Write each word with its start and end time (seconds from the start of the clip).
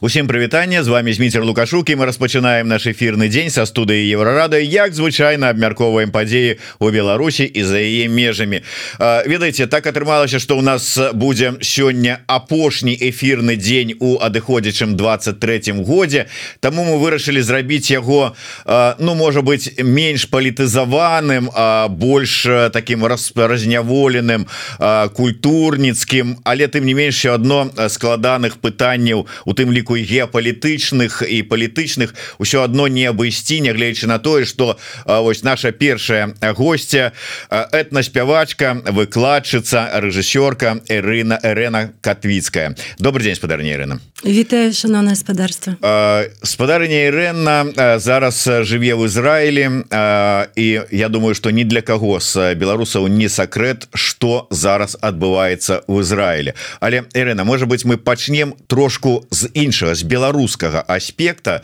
Усім 0.00 0.26
прывітанне 0.26 0.82
з 0.82 0.88
вами 0.88 1.12
зміцер 1.12 1.44
лукашукі 1.44 1.96
мы 1.96 2.04
распачынаем 2.04 2.68
наш 2.68 2.84
эфірны 2.84 3.32
дзень 3.32 3.48
са 3.48 3.64
студыі 3.64 4.04
еўрарады 4.12 4.60
як 4.60 4.92
звычайна 4.92 5.48
абмяркоўваем 5.48 6.12
падзеі 6.12 6.60
у 6.84 6.90
Беларусі 6.92 7.48
і 7.48 7.64
за 7.64 7.80
яе 7.80 8.04
межамі. 8.04 8.60
Ведаеце 9.00 9.64
так 9.66 9.86
атрымалася 9.88 10.36
что 10.36 10.58
у 10.58 10.60
нас 10.60 11.00
будзе 11.16 11.56
сёння 11.64 12.20
апошні 12.26 12.92
эфірны 12.92 13.56
дзень 13.56 13.96
у 13.96 14.20
адыходзячым 14.20 15.00
23 15.00 15.72
годзе. 15.80 16.28
Таму 16.60 16.84
мы 16.84 17.00
вырашылі 17.00 17.40
зрабіць 17.40 17.88
яго 17.88 18.36
Ну 19.00 19.14
можа 19.14 19.40
быть 19.40 19.80
менш 19.80 20.28
палітызаваным 20.28 21.48
больш 21.96 22.44
таким 22.68 23.00
разняволеным 23.08 24.44
культурніцкім. 25.16 26.36
Але 26.44 26.68
тым 26.68 26.84
не 26.84 26.92
менш 26.92 27.24
одно 27.24 27.72
складаных 27.88 28.60
пытанняў 28.60 29.24
у 29.46 29.52
тым 29.56 29.72
ліку 29.72 29.85
ліку 29.86 29.94
геапалітычных 29.94 31.22
і 31.22 31.42
палітычных. 31.42 32.14
Ўсё 32.38 32.62
одно 32.64 32.88
не 32.88 33.06
абысці 33.06 33.60
нягледзячы 33.60 34.06
на 34.06 34.18
тое 34.18 34.44
что 34.44 34.78
вось 35.06 35.42
наша 35.42 35.72
першая 35.72 36.34
гостця 36.56 37.12
этнаспявачка 37.50 38.82
выкладчыца 38.86 39.90
рэжысёрка 40.00 40.82
Ірына 40.88 41.38
Эрена 41.42 41.92
Катвіцкая. 42.00 42.74
Добрый 42.98 43.24
день 43.24 43.34
спадарня 43.34 43.74
Ірына. 43.74 44.00
Вітаю 44.24 44.72
шановна 44.72 45.14
спадарства. 45.14 45.76
Спадарня 46.42 47.06
Ірэнна 47.06 47.98
зараз 47.98 48.48
жыве 48.62 48.94
в 48.94 49.06
Ізраілі 49.06 49.70
і 50.56 50.80
я 50.90 51.08
думаю 51.08 51.34
что 51.34 51.50
ні 51.50 51.64
для 51.64 51.80
каго 51.80 52.20
з 52.20 52.54
беларусаў 52.54 53.08
не 53.08 53.28
сакрэт 53.28 53.88
что 53.94 54.48
зараз 54.50 54.98
адбываецца 55.00 55.82
в 55.86 56.00
Ізраілі. 56.00 56.52
Але 56.80 57.04
Ірена 57.14 57.44
может 57.44 57.68
быть 57.68 57.84
мы 57.84 57.96
пачнем 57.96 58.54
трошку 58.66 59.26
з 59.30 59.48
іншых 59.54 59.75
іншага 59.76 59.94
з 59.94 60.02
беларускага 60.08 60.80
аспекта 60.88 61.60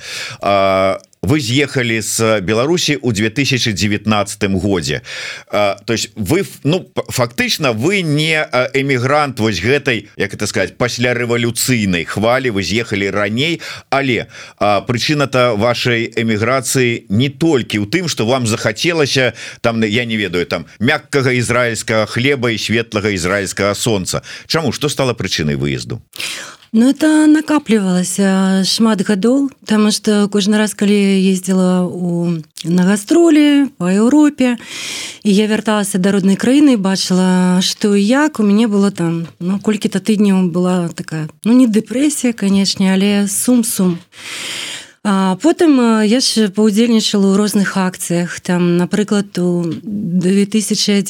вы 1.23 1.39
з'ехалі 1.39 2.03
з 2.03 2.41
Беларусі 2.43 2.99
у 2.99 3.13
2019 3.13 4.45
годзе 4.59 5.03
то 5.51 5.93
есть 5.95 6.11
вы 6.17 6.45
ну 6.65 6.91
фактычна 7.09 7.73
вы 7.73 8.03
не 8.03 8.43
эмігрант 8.75 9.39
вось 9.39 9.63
гэтай 9.63 10.09
як 10.17 10.35
это 10.35 10.47
сказать 10.47 10.77
пасля 10.77 11.15
рэвалюцыйнай 11.15 12.05
хвалі 12.05 12.51
вы 12.51 12.63
з'ехалі 12.63 13.11
раней. 13.11 13.61
Але 13.89 14.27
прычына-то 14.59 15.55
вашай 15.57 16.11
эміграцыі 16.11 17.07
не 17.09 17.31
толькі 17.31 17.79
ў 17.79 17.87
тым 17.87 18.09
что 18.09 18.27
вам 18.27 18.47
захацелася 18.47 19.33
там 19.61 19.81
я 19.85 20.05
не 20.05 20.17
ведаю 20.17 20.45
там 20.47 20.67
мяккага 20.81 21.31
ізраильскага 21.33 22.07
хлеба 22.07 22.51
і 22.51 22.59
светлага 22.59 23.15
ізраильскага 23.15 23.75
солнца. 23.75 24.23
Чаму 24.47 24.73
что 24.73 24.89
стало 24.89 25.15
прычынай 25.15 25.55
выезду? 25.55 26.03
а 26.19 26.62
Ну 26.75 26.89
это 26.89 27.27
накапливалася 27.29 28.65
шмат 28.65 29.05
гадоў 29.05 29.51
там 29.69 29.91
что 29.93 30.25
кожны 30.33 30.57
раз 30.57 30.73
калі 30.73 30.97
ездила 31.21 31.85
у 31.85 32.41
на 32.65 32.85
гастролі 32.89 33.69
по 33.77 33.93
Еўропе 33.93 34.57
і 35.23 35.35
я 35.35 35.47
вярталася 35.53 36.01
да 36.01 36.17
роднай 36.17 36.41
краіны 36.41 36.81
бачыла 36.81 37.61
что 37.61 37.93
як 37.95 38.41
у 38.41 38.43
мяне 38.43 38.73
было 38.73 38.91
там 38.91 39.29
ну 39.39 39.61
колькі-то 39.61 40.01
тыдняў 40.01 40.49
была 40.49 40.89
такая 40.89 41.29
ну 41.45 41.53
не 41.53 41.69
дэпрэсія 41.69 42.33
канешне 42.33 42.89
але 42.89 43.29
сум-сум. 43.29 44.01
і 44.01 44.82
А 45.05 45.35
потым 45.43 46.07
я 46.07 46.21
ж 46.23 46.47
паўдзельнічала 46.55 47.35
ў 47.35 47.35
розных 47.35 47.75
акцыях. 47.75 48.39
Там 48.39 48.79
напрыклад 48.79 49.35
у 49.35 49.67
2011 49.67 51.03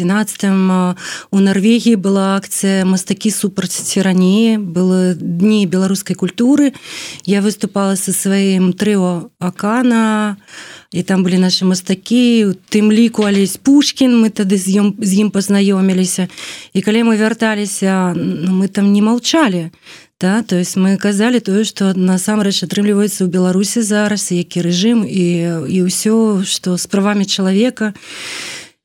у 0.49 1.37
Нарвегіі 1.37 2.01
была 2.01 2.41
акцыя 2.41 2.89
мастакі 2.89 3.29
супраць 3.29 3.77
ціраніі 3.77 4.57
было 4.57 5.13
дні 5.13 5.69
беларускай 5.69 6.17
культуры. 6.17 6.73
Я 7.29 7.45
выступала 7.45 7.93
са 7.93 8.17
сваім 8.17 8.73
трыо 8.73 9.29
акана 9.37 10.41
і 10.89 11.05
там 11.05 11.21
былі 11.21 11.45
нашы 11.45 11.69
мастакі 11.69 12.57
тым 12.73 12.89
ліку 12.89 13.29
алесь 13.29 13.61
Пушкін 13.61 14.17
мы 14.17 14.33
тады 14.33 14.57
з 14.57 14.73
ім 14.73 14.97
з 15.05 15.21
ім 15.21 15.29
пазнаёміліся. 15.29 16.33
І 16.73 16.81
калі 16.81 17.13
мы 17.13 17.21
вярталіся 17.21 18.17
ну, 18.17 18.57
мы 18.57 18.73
там 18.73 18.89
не 18.89 19.05
маўчалі 19.05 19.69
Да, 20.23 20.45
то 20.45 20.55
есть 20.55 20.77
мы 20.77 20.97
казалі 20.97 21.41
тое 21.41 21.65
что 21.67 21.91
насамрэч 21.99 22.63
атрымліваецца 22.63 23.27
ў 23.27 23.29
беларусі 23.29 23.83
зараз 23.83 24.31
які 24.31 24.63
рэжым 24.63 25.03
і 25.03 25.27
і 25.67 25.79
ўсё 25.83 26.47
что 26.47 26.79
з 26.79 26.87
правамі 26.87 27.27
чалавека 27.27 27.91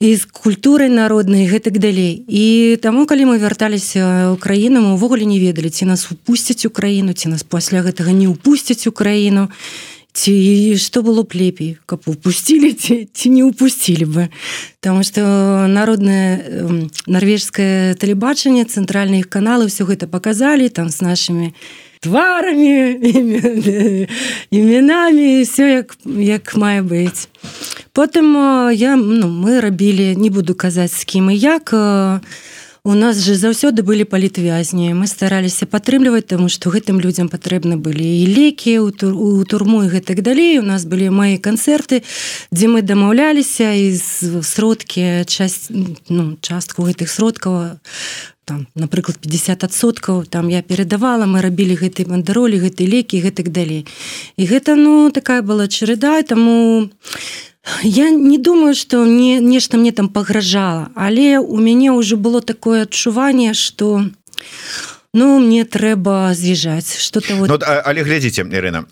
і 0.02 0.09
з 0.18 0.25
культурай 0.25 0.90
народнай 0.90 1.46
гэтак 1.46 1.78
далей. 1.78 2.25
І 2.25 2.81
таму 2.81 3.06
калі 3.06 3.30
мы 3.30 3.38
вярталіся 3.38 4.34
ў 4.34 4.42
краіну 4.42 4.81
мы 4.81 4.98
ўвогуле 4.98 5.30
не 5.30 5.38
ведалі 5.38 5.70
ці 5.70 5.86
нас 5.86 6.09
упусцяць 6.09 6.66
у 6.66 6.74
краіну 6.74 7.14
ці 7.14 7.30
нас 7.30 7.46
пасля 7.46 7.86
гэтага 7.86 8.18
не 8.18 8.25
упусцяць 8.25 8.90
у 8.90 8.92
краіну 8.92 9.54
і 9.54 9.97
ці 10.18 10.76
что 10.78 11.06
было 11.06 11.22
б 11.22 11.38
лепей 11.38 11.78
каб 11.86 12.02
упусцілі 12.10 12.74
ці, 12.74 13.06
ці 13.14 13.30
не 13.30 13.44
упусцілі 13.46 14.06
бы. 14.06 14.30
Потому 14.82 15.04
что 15.04 15.22
народное 15.70 16.42
норвежское 17.06 17.94
тэлебачанне 17.94 18.66
цэнтральныя 18.66 19.22
іх 19.22 19.30
каналы 19.30 19.70
все 19.70 19.86
гэта 19.86 20.08
показалі 20.10 20.70
там 20.70 20.90
с 20.90 21.02
нашими 21.02 21.54
тварамі 22.02 22.98
імянамі 24.50 25.42
все 25.46 25.86
як 25.86 25.94
як 26.06 26.56
мае 26.58 26.82
быць. 26.82 27.30
Потым 27.94 28.34
я 28.74 28.98
ну 28.98 29.30
мы 29.30 29.62
рабілі 29.62 30.18
не 30.18 30.30
буду 30.34 30.58
казаць 30.58 30.98
з 30.98 31.06
кім 31.06 31.30
і 31.30 31.38
як 31.38 31.70
а 31.74 32.22
у 32.88 32.94
нас 32.96 33.20
же 33.20 33.36
заўсёды 33.36 33.84
былі 33.84 34.08
палітвязні. 34.08 34.96
Мы 34.96 35.12
стараліся 35.12 35.68
падтрымліваць 35.68 36.31
таму 36.31 36.48
што 36.48 36.72
гэтым 36.72 37.03
людзям 37.03 37.28
патрэбны 37.28 37.75
былі 37.75 38.08
і 38.24 38.25
лекі 38.31 38.80
у, 38.80 38.96
тур, 38.96 39.12
у 39.12 39.44
турму 39.44 39.84
і 39.84 39.92
гэтак 39.92 40.24
далей. 40.24 40.56
У 40.59 40.64
нас 40.64 40.88
былі 40.88 41.12
мои 41.12 41.36
канцэрты 41.36 42.08
дзе 42.56 42.72
мы 42.72 42.80
дамаўляліся 42.88 43.75
і 43.75 43.92
сродкі 44.40 45.28
часть 45.28 45.68
ну, 46.08 46.40
частку 46.40 46.88
гэтых 46.88 47.12
сродкаў 47.12 47.75
там 48.48 48.72
напрыклад 48.72 49.19
50соткаў 49.19 50.24
там 50.24 50.48
я 50.48 50.64
перадавала. 50.64 51.28
Мы 51.28 51.44
рабілі 51.44 51.75
гэтай 51.75 52.08
бандаролі 52.08 52.56
гэтай 52.56 52.88
лекі 52.88 53.19
гэтак 53.19 53.52
далей. 53.52 53.84
І 54.40 54.48
гэта 54.48 54.80
ну 54.80 55.12
такая 55.12 55.44
была 55.44 55.68
чарыда 55.68 56.24
таму 56.24 56.88
я 56.88 57.56
Я 57.84 58.10
не 58.10 58.38
думаю, 58.38 58.76
что 58.76 59.04
мне 59.04 59.40
нешта 59.40 59.78
мне 59.78 59.92
там 59.92 60.10
пагражала, 60.10 60.90
але 60.96 61.40
у 61.40 61.58
мяне 61.58 61.92
ўжо 61.92 62.18
было 62.18 62.42
такое 62.42 62.84
адчуванне, 62.84 63.54
што 63.54 64.06
Ну 65.18 65.40
мне 65.40 65.66
трэба 65.66 66.38
з'язджаць 66.38 67.02
что-то 67.02 67.34
вот... 67.42 67.50
ну, 67.50 67.58
але 67.66 68.04
глядзіце 68.06 68.46
Ірына 68.46 68.86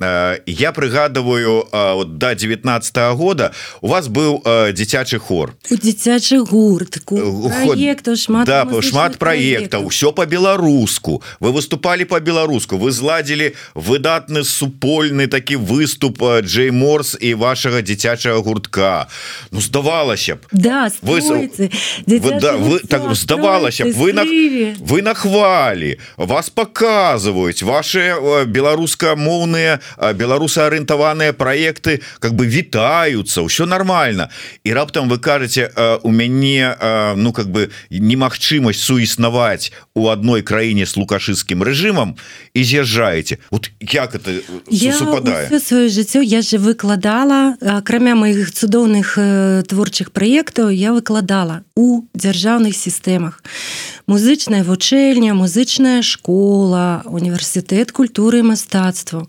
я 0.50 0.72
прыгадываю 0.74 1.70
вот, 1.70 2.18
до 2.18 2.34
19 2.34 2.98
-го 2.98 3.14
года 3.14 3.52
у 3.82 3.88
вас 3.94 4.08
быў 4.10 4.42
дзіцячы 4.74 5.20
хор. 5.20 5.54
Дзіцячы 5.70 6.42
гурт 6.42 7.06
проекту, 7.06 8.16
шмат, 8.18 8.48
да, 8.48 8.66
шмат 8.82 9.18
проектаў 9.18 9.88
все 9.90 10.12
по-беларуску 10.12 11.22
вы 11.40 11.52
выступали 11.52 12.06
по-беларуску 12.06 12.78
вы 12.78 12.90
зладзілі 12.92 13.54
выдатны 13.76 14.42
супольны 14.44 15.28
такі 15.28 15.56
выступ 15.56 16.42
Джей 16.42 16.72
морс 16.72 17.18
і 17.22 17.36
вашага 17.36 17.82
дзіцячага 17.82 18.42
гуртка. 18.42 19.08
Ну 19.52 19.62
здавалася 19.62 20.36
б. 20.36 20.40
Да, 20.52 20.90
вы, 21.02 21.22
вы, 21.22 22.40
да, 22.42 22.58
вы 22.58 22.80
так 22.80 23.14
здавалася 23.14 23.86
б 23.86 23.92
вы 23.94 24.14
на 24.14 24.26
вы 24.26 25.02
нахвалі 25.02 26.00
вас 26.18 26.50
показываюць 26.50 27.64
ваши 27.64 28.00
э, 28.00 28.46
беларускамоўныя 28.46 29.80
э, 29.98 30.14
беларусаарыентаваныя 30.14 31.34
проекты 31.34 32.02
как 32.20 32.34
бы 32.34 32.46
вітаюцца 32.46 33.44
ўсё 33.44 33.66
нормально 33.66 34.30
і 34.64 34.74
раптам 34.74 35.10
вы 35.10 35.20
кажаце 35.20 35.70
э, 35.70 36.00
у 36.04 36.12
мяне 36.12 36.76
ну 37.16 37.34
как 37.34 37.48
бы 37.50 37.70
немагчымасць 37.90 38.80
суіснаваць 38.80 39.72
у 39.94 40.08
одной 40.08 40.42
краіне 40.42 40.86
с 40.86 40.98
лукашыцкім 40.98 41.64
рэжымам 41.64 42.16
і 42.54 42.64
з'язджаеце. 42.64 43.38
Вот 43.52 43.72
як 43.80 44.16
это 44.16 44.32
супадае? 44.72 45.50
сваё 45.60 45.90
жыццё 45.90 46.22
я 46.22 46.42
же 46.42 46.58
выкладала 46.58 47.56
акрамя 47.62 48.16
моих 48.16 48.52
цудоўных 48.52 49.18
творчых 49.68 50.12
праектаў 50.12 50.70
я 50.70 50.94
выкладала 50.94 51.64
у 51.76 52.04
дзяржаўных 52.14 52.76
сістэмах 52.76 53.44
музычная 54.08 54.64
вучэльня 54.64 55.34
музычная 55.34 56.02
школа 56.02 57.04
універсітэт 57.06 57.92
культуры 57.92 58.44
мастацтва. 58.44 59.26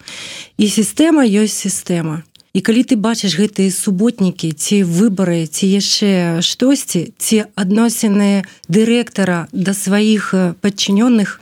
І 0.57 0.69
сістэма 0.69 1.25
ёсць 1.25 1.65
сістэма. 1.65 2.23
І 2.57 2.65
калі 2.65 2.89
ты 2.89 2.97
бачыш 2.97 3.37
гэтыя 3.37 3.69
суботнікі 3.69 4.53
ці 4.57 4.81
выбары 4.89 5.45
ці 5.45 5.69
яшчэ 5.69 6.41
штосьці 6.41 7.13
ці 7.21 7.45
адносіны 7.53 8.49
дырэктара 8.73 9.45
да 9.53 9.77
сваіх 9.77 10.33
падчынённых 10.65 11.41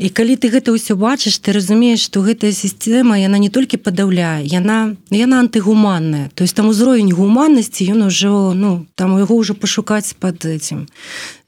і 0.00 0.08
калі 0.08 0.34
ты 0.40 0.48
гэта 0.48 0.72
ўсё 0.72 0.96
бачыш 0.96 1.36
ты 1.44 1.52
разумееш 1.52 2.08
што 2.08 2.24
гэтая 2.24 2.56
сістэма 2.56 3.20
яна 3.20 3.36
не 3.36 3.52
толькі 3.52 3.76
падаўляе 3.84 4.48
яна 4.48 4.96
яна 5.12 5.44
антыгуманная 5.44 6.32
то 6.32 6.40
есть 6.40 6.56
там 6.56 6.72
узровень 6.72 7.12
гуманнасці 7.12 7.84
ён 7.92 8.08
ужо 8.08 8.56
ну 8.56 8.88
там 8.96 9.20
яго 9.20 9.36
ўжо 9.36 9.52
пашукаць 9.52 10.16
под 10.16 10.48
этим 10.48 10.88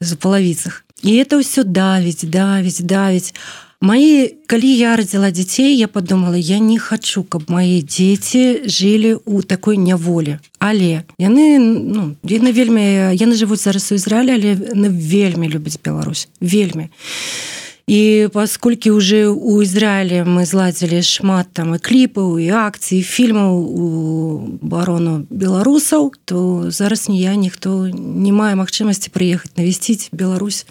за 0.01 0.21
палавіцах. 0.21 0.85
І 1.03 1.17
это 1.17 1.41
ўсё 1.41 1.65
давіць 1.65 2.29
давіць 2.29 2.85
давіць. 2.85 3.33
Мои 3.81 4.37
калі 4.47 4.69
я 4.69 4.95
родила 5.01 5.33
дзяцей 5.33 5.75
я 5.75 5.89
подумала 5.89 6.37
я 6.37 6.61
не 6.61 6.79
хочу 6.79 7.25
каб 7.25 7.49
мои 7.49 7.81
дети 7.81 8.69
жили 8.69 9.17
у 9.25 9.43
такой 9.43 9.81
няволе 9.81 10.39
але 10.61 11.09
яны 11.19 11.59
ну, 11.59 12.15
яны 12.23 12.53
вельмі 12.53 13.17
яны 13.17 13.35
жывуць 13.35 13.65
зараз 13.65 13.91
у 13.91 13.97
Ізраіле 13.97 14.37
але 14.37 14.89
вельмі 14.93 15.49
любяць 15.49 15.81
Беларусь. 15.81 16.29
Вельмі. 16.41 16.93
і 16.93 17.72
і 17.93 18.29
пасколькі 18.33 18.91
уже 18.91 19.29
у 19.29 19.61
Ізраілі 19.61 20.25
мы 20.25 20.49
зладзілі 20.49 21.05
шмат 21.05 21.53
там 21.53 21.77
і 21.77 21.79
кліпаў 21.79 22.41
і 22.41 22.49
акцыі 22.49 23.05
фільмаў 23.05 23.53
у 23.53 23.87
барону 24.65 25.29
беларусаў 25.29 26.17
то 26.25 26.73
зараз 26.73 27.13
не 27.13 27.21
я 27.21 27.37
ніхто 27.37 27.93
не 27.93 28.33
мае 28.33 28.57
магчымасці 28.57 29.13
прыехаць 29.13 29.53
навесціць 29.61 30.09
Беларусь 30.09 30.65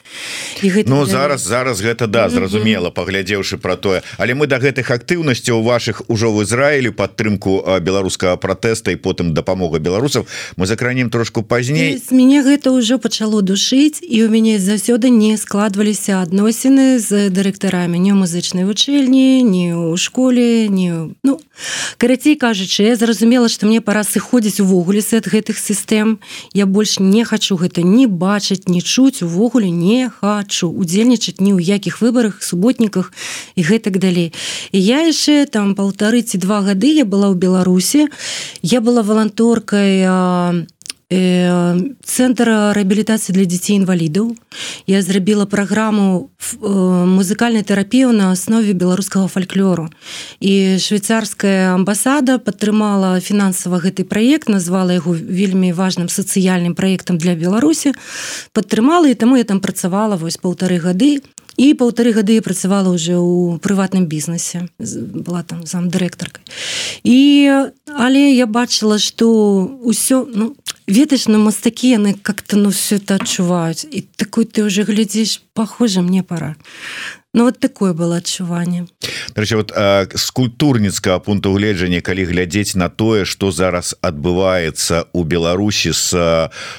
і 0.66 0.74
гэта 0.74 0.90
Ну 0.90 1.06
зараз 1.06 1.46
зараз 1.46 1.78
гэта 1.86 2.10
да 2.10 2.26
зразумела 2.26 2.90
паглядзеўшы 2.90 3.62
про 3.62 3.78
тое 3.78 4.02
але 4.18 4.34
мы 4.34 4.50
да 4.50 4.58
гэтых 4.58 4.90
актыўнасцяў 4.90 5.62
ваших 5.62 6.02
ужо 6.10 6.34
в 6.34 6.42
Ізраілі 6.42 6.90
падтрымку 6.90 7.62
беларускага 7.86 8.34
пратэста 8.42 8.90
і 8.90 8.98
потым 8.98 9.38
дапамога 9.38 9.78
беларусаў 9.78 10.26
мы 10.58 10.66
закранем 10.66 11.14
трошку 11.14 11.46
пазней 11.46 12.02
мяне 12.10 12.42
гэта 12.42 12.74
ўжо 12.74 12.98
пачало 12.98 13.46
душыць 13.46 14.02
і 14.02 14.26
у 14.26 14.34
мяне 14.34 14.58
заўсёды 14.58 15.14
не 15.14 15.38
складваліся 15.38 16.26
адносіны 16.26 16.98
з 16.98 17.11
дырэктарамі. 17.12 18.00
Не 18.00 18.12
ў 18.14 18.18
музычнай 18.24 18.66
вучэльні 18.66 19.44
не 19.44 19.76
ў 19.76 19.98
школе 19.98 20.68
не 20.68 21.16
ну 21.24 21.40
карацей 21.98 22.36
кажучы 22.36 22.84
я 22.88 22.96
зразумела 22.96 23.50
што 23.50 23.68
мне 23.68 23.82
пора 23.82 24.04
сыходзіць 24.04 24.62
увогуле 24.62 25.02
ад 25.02 25.28
гэтых 25.28 25.58
сістэм. 25.58 26.20
Я 26.54 26.66
больш 26.66 27.00
не 27.00 27.24
хочу 27.24 27.58
гэта 27.58 27.82
не 27.84 28.08
бачыць 28.08 28.68
не 28.68 28.82
чуць 28.82 29.22
увогуле 29.22 29.70
не 29.70 30.10
хочу 30.10 30.70
удзельнічаць 30.70 31.42
ні 31.42 31.58
ў 31.58 31.62
якіх 31.62 32.02
выбарах 32.02 32.44
суботніках 32.44 33.14
і 33.56 33.62
гэтак 33.62 34.00
далей. 34.00 34.34
І 34.72 34.80
я 34.80 35.04
яшчэ 35.06 35.46
там 35.46 35.76
полторы 35.76 36.22
ці 36.22 36.38
два 36.38 36.62
гады 36.62 36.94
я 36.94 37.06
была 37.06 37.30
ў 37.32 37.36
беларусі. 37.36 38.08
Я 38.62 38.82
была 38.82 39.04
валанторкай 39.04 39.92
Э, 40.02 40.66
цэнтр 41.12 42.72
рэабілітацыі 42.72 43.36
для 43.36 43.44
дзяцей 43.44 43.76
інвалідаў 43.76 44.32
я 44.88 45.02
зрабіла 45.04 45.44
праграму 45.44 46.32
э, 46.40 46.68
музыкальнай 47.04 47.68
тэрапію 47.68 48.16
на 48.16 48.32
аснове 48.32 48.72
беларускага 48.72 49.28
фальклору 49.28 49.92
і 50.40 50.80
швейцарская 50.80 51.76
амбасада 51.76 52.40
падтрымала 52.40 53.20
фінансава 53.20 53.84
гэты 53.84 54.08
праект 54.08 54.48
назвала 54.48 54.96
яго 54.96 55.12
вельмі 55.12 55.76
важным 55.76 56.08
сацыяльным 56.08 56.80
праектам 56.80 57.20
для 57.20 57.36
беларусі 57.36 57.92
падтрымала 58.56 59.12
і 59.12 59.20
таму 59.20 59.36
я 59.36 59.44
там 59.44 59.60
працавала 59.60 60.16
вось 60.16 60.40
полторы 60.40 60.80
гады 60.80 61.20
і 61.62 61.74
полторы 61.78 62.10
гады 62.18 62.34
я 62.40 62.42
працавала 62.42 62.90
уже 62.90 63.14
ў 63.22 63.62
прыватным 63.62 64.10
бізнесе 64.10 64.66
была 64.82 65.46
там 65.46 65.70
сам 65.70 65.94
дырэктаркай 65.94 66.42
і 67.06 67.20
але 67.86 68.34
я 68.34 68.50
бачыла 68.50 68.98
что 68.98 69.30
ўсё 69.86 70.26
ну 70.26 70.58
ведаеш 70.90 71.28
на 71.30 71.38
мастакі 71.38 71.94
яны 71.94 72.18
как-то 72.18 72.58
ну 72.58 72.70
все 72.70 72.98
это 72.98 73.16
адчуваюць. 73.16 73.86
І 73.86 74.02
такой 74.18 74.46
ты 74.46 74.66
уже 74.66 74.84
глядзіш 74.84 75.42
похоже 75.54 76.02
мне 76.02 76.24
пора 76.24 76.56
Ну 77.34 77.46
вот 77.46 77.60
такое 77.60 77.94
было 77.94 78.18
адчуванне 78.18 78.88
Дарэчы, 79.36 79.56
вот 79.56 79.72
з 79.72 80.30
культурніцкага 80.36 81.20
пункту 81.20 81.54
гледжання 81.56 82.02
калі 82.04 82.28
глядзець 82.28 82.76
на 82.76 82.90
тое 82.90 83.24
что 83.24 83.52
зараз 83.52 83.96
адбываецца 84.04 85.08
у 85.14 85.24
Беларусі 85.24 85.96
с 85.96 86.12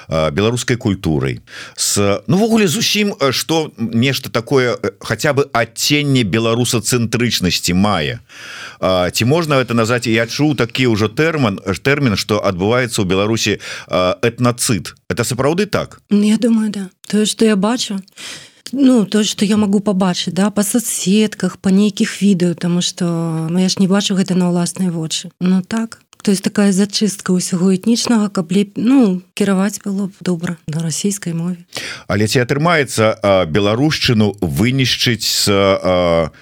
беларускай 0.08 0.76
культурай 0.76 1.40
с 1.76 2.20
нувогуле 2.26 2.68
зусім 2.68 3.16
что 3.30 3.72
нешта 3.78 4.28
такое 4.28 4.76
хотя 5.00 5.32
бы 5.32 5.48
адценне 5.52 6.22
беларусацэнтрычнасці 6.22 7.72
мае. 7.72 8.20
Ці 9.12 9.24
можна 9.24 9.54
это 9.54 9.72
назвать 9.72 10.06
я 10.06 10.26
чуў 10.26 10.52
такі 10.54 10.92
ўжо 10.92 11.08
тэрман 11.08 11.64
тэрмін 11.64 12.20
что 12.20 12.44
адбываецца 12.44 13.00
у 13.00 13.08
Беларусі 13.08 13.56
этнацыт 13.88 14.92
это 15.08 15.24
сапраўды 15.24 15.64
так? 15.64 16.00
Я 16.10 16.36
думаю 16.36 16.68
да. 16.70 16.90
Тое 17.08 17.24
что 17.24 17.44
я 17.48 17.56
бачу 17.56 17.96
то 17.96 18.51
ну 18.72 19.06
то 19.06 19.24
что 19.24 19.44
я 19.44 19.56
могу 19.56 19.80
побачыць 19.80 20.34
да 20.34 20.50
по 20.50 20.62
соцсетках 20.62 21.56
по 21.56 21.68
нейкіх 21.68 22.22
відэо 22.22 22.54
тому 22.54 22.82
что 22.82 23.46
ну, 23.50 23.58
я 23.58 23.68
ж 23.68 23.78
не 23.78 23.88
бачу 23.88 24.14
гэта 24.14 24.34
на 24.34 24.50
ўласныя 24.50 24.90
вочы 24.90 25.30
Ну 25.40 25.62
так 25.62 26.01
то 26.22 26.30
есть 26.30 26.42
такая 26.42 26.72
зачыстка 26.72 27.34
ўсяго 27.34 27.74
этнічнага 27.74 28.30
каб 28.30 28.54
леп 28.54 28.78
ну 28.78 29.20
кіраваць 29.34 29.82
было 29.82 30.06
б 30.06 30.14
добра 30.22 30.56
на 30.70 30.78
расійскай 30.78 31.34
мове 31.34 31.58
але 32.06 32.30
ці 32.30 32.40
атрымаецца 32.46 33.46
беларушчыну 33.50 34.38
вынішчыць 34.40 35.26
с 35.26 35.50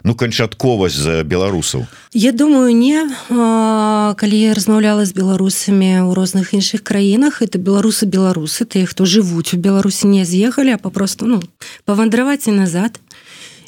ну 0.05 0.13
канчатковасць 0.15 1.01
за 1.01 1.25
беларусаў 1.25 1.89
Я 2.13 2.33
думаю 2.33 2.77
не 2.77 3.09
а, 3.31 4.15
калі 4.19 4.37
я 4.37 4.55
размаўляла 4.55 5.09
з 5.09 5.17
беларусамі 5.17 6.05
ў 6.05 6.13
розных 6.13 6.53
іншых 6.53 6.85
краінах 6.85 7.41
это 7.41 7.57
беларусы 7.57 8.05
беларусы 8.05 8.69
тыя 8.69 8.85
хто 8.85 9.09
жывуць 9.09 9.57
у 9.57 9.59
беларусі 9.59 10.13
не 10.13 10.29
з'ехалі 10.29 10.77
а 10.77 10.79
попросту 10.79 11.25
ну 11.25 11.41
павандраваць 11.89 12.53
і 12.53 12.59
назад 12.59 13.01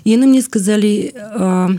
яны 0.04 0.26
мне 0.26 0.42
сказалі 0.42 1.14
а, 1.16 1.72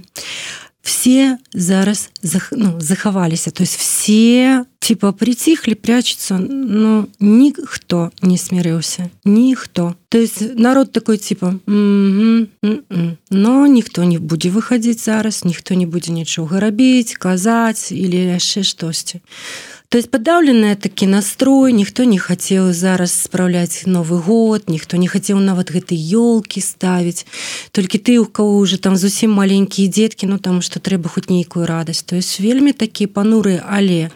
все 0.83 1.37
зараз 1.53 2.09
зах, 2.23 2.53
ну, 2.55 2.75
захаваліся 2.79 3.51
то 3.51 3.63
есть 3.63 3.77
все 3.77 4.65
типа 4.79 5.11
приціхлі 5.11 5.75
прячуцца 5.75 6.37
но 6.39 7.07
ніхто 7.19 8.11
не 8.21 8.37
смірыўся 8.37 9.09
ніхто 9.25 9.95
то 10.09 10.17
есть 10.17 10.59
народ 10.59 10.91
такой 10.91 11.17
типа 11.17 11.47
м 11.47 11.57
-м 11.67 12.47
-м 12.63 13.17
но 13.31 13.67
ніхто 13.67 14.03
не 14.03 14.19
будзе 14.19 14.49
выходзіць 14.49 15.05
зараз 15.05 15.45
ніхто 15.45 15.73
не 15.73 15.85
будзе 15.85 16.11
нічога 16.11 16.59
рабіць 16.59 17.15
казаць 17.15 17.91
или 17.91 18.17
яшчэ 18.35 18.63
штосьці 18.63 19.19
то 19.19 19.72
есть 19.97 20.09
подаўленая 20.09 20.75
такі 20.75 21.05
настрой 21.07 21.73
ніхто 21.73 22.03
не 22.03 22.17
хацеў 22.17 22.73
зараз 22.73 23.13
спраўляць 23.13 23.85
новы 23.85 24.17
год 24.17 24.65
ніхто 24.67 24.97
не 24.97 25.07
хацеў 25.07 25.37
нават 25.37 25.69
гэтай 25.69 25.97
ёлкі 25.97 26.65
ставіць 26.65 27.25
толькі 27.71 28.01
ты 28.01 28.17
у 28.17 28.25
кого 28.25 28.57
уже 28.57 28.81
там 28.81 28.97
зусім 28.97 29.37
маленькія 29.37 29.91
дзеткі 29.91 30.25
ну 30.33 30.39
там 30.39 30.61
что 30.65 30.79
трэба 30.79 31.13
хоць 31.13 31.29
нейкую 31.29 31.69
радасць 31.69 32.01
то 32.01 32.15
есть 32.15 32.39
вельмі 32.39 32.73
такі 32.73 33.05
пануры 33.05 33.61
але 33.61 34.09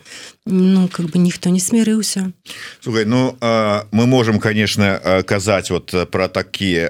ну 0.47 0.87
как 0.87 1.05
бы 1.05 1.19
ніхто 1.19 1.49
не 1.49 1.59
смірыўся 1.59 2.31
Слухай, 2.81 3.05
ну 3.05 3.37
а, 3.41 3.85
мы 3.91 4.05
можем 4.05 4.39
конечно 4.39 5.23
казаць 5.27 5.69
вот 5.69 5.93
про 6.11 6.27
такие 6.27 6.89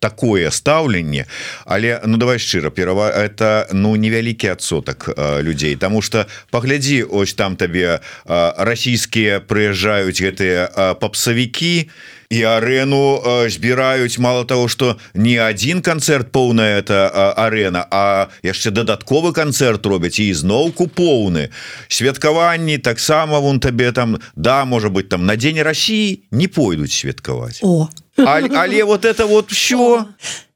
такое 0.00 0.50
стаўленне 0.50 1.26
але 1.64 2.00
ну 2.06 2.16
давай 2.16 2.38
шчыра 2.38 2.70
перава 2.70 3.10
это 3.10 3.68
ну 3.72 3.96
невялікі 3.96 4.48
адсотак 4.48 5.10
людзей 5.42 5.76
тому 5.76 6.02
что 6.02 6.26
паглядзі 6.50 7.02
ось 7.02 7.34
там 7.34 7.56
табе 7.56 8.00
расійскія 8.24 9.40
прыязджаюць 9.40 10.22
гэтыя 10.22 10.94
попсавікі 11.00 11.76
і 11.78 11.90
і 12.32 12.42
арену 12.48 13.20
збіраюць 13.48 14.18
мало 14.18 14.44
того 14.44 14.68
что 14.68 14.96
не 15.14 15.36
один 15.36 15.82
канцэрт 15.82 16.32
поўная 16.32 16.80
это 16.80 17.12
арена 17.36 17.84
а 17.90 18.32
яшчэ 18.42 18.72
дадатковы 18.72 19.32
канцэрт 19.36 19.84
робяць 19.84 20.16
і 20.16 20.32
зноўку 20.32 20.88
поўны 20.88 21.52
святкаванні 21.92 22.78
таксама 22.78 23.38
вон 23.38 23.60
табе 23.60 23.92
там 23.92 24.16
да 24.34 24.64
можа 24.64 24.88
быть 24.88 25.08
там 25.08 25.26
на 25.26 25.36
дзень 25.36 25.60
Росіі 25.60 26.24
не 26.30 26.48
пойдуць 26.48 26.96
святкаваць 26.96 27.60
о. 27.60 27.88
Але, 28.16 28.48
але 28.56 28.84
вот 28.84 29.04
это 29.04 29.26
вот 29.26 29.52
все 29.52 30.04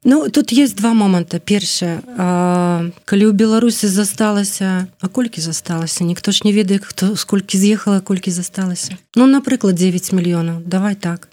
Ну 0.07 0.29
тут 0.29 0.53
есть 0.53 0.77
два 0.77 0.93
моманта 0.95 1.35
першае 1.35 1.99
калі 3.03 3.23
ў 3.27 3.33
беларусі 3.35 3.91
засталася 3.91 4.87
а 5.03 5.05
колькі 5.11 5.43
засталася 5.43 6.07
ніхто 6.07 6.31
ж 6.31 6.47
не 6.47 6.55
ведае 6.55 6.79
хто 6.79 7.19
сколькі 7.19 7.59
з'ехала 7.59 7.99
колькі 7.99 8.31
засталася 8.31 8.95
Ну 9.19 9.27
напрыклад 9.27 9.75
9 9.75 10.15
мільёнаў 10.15 10.63
давай 10.63 10.95
так. 10.95 11.27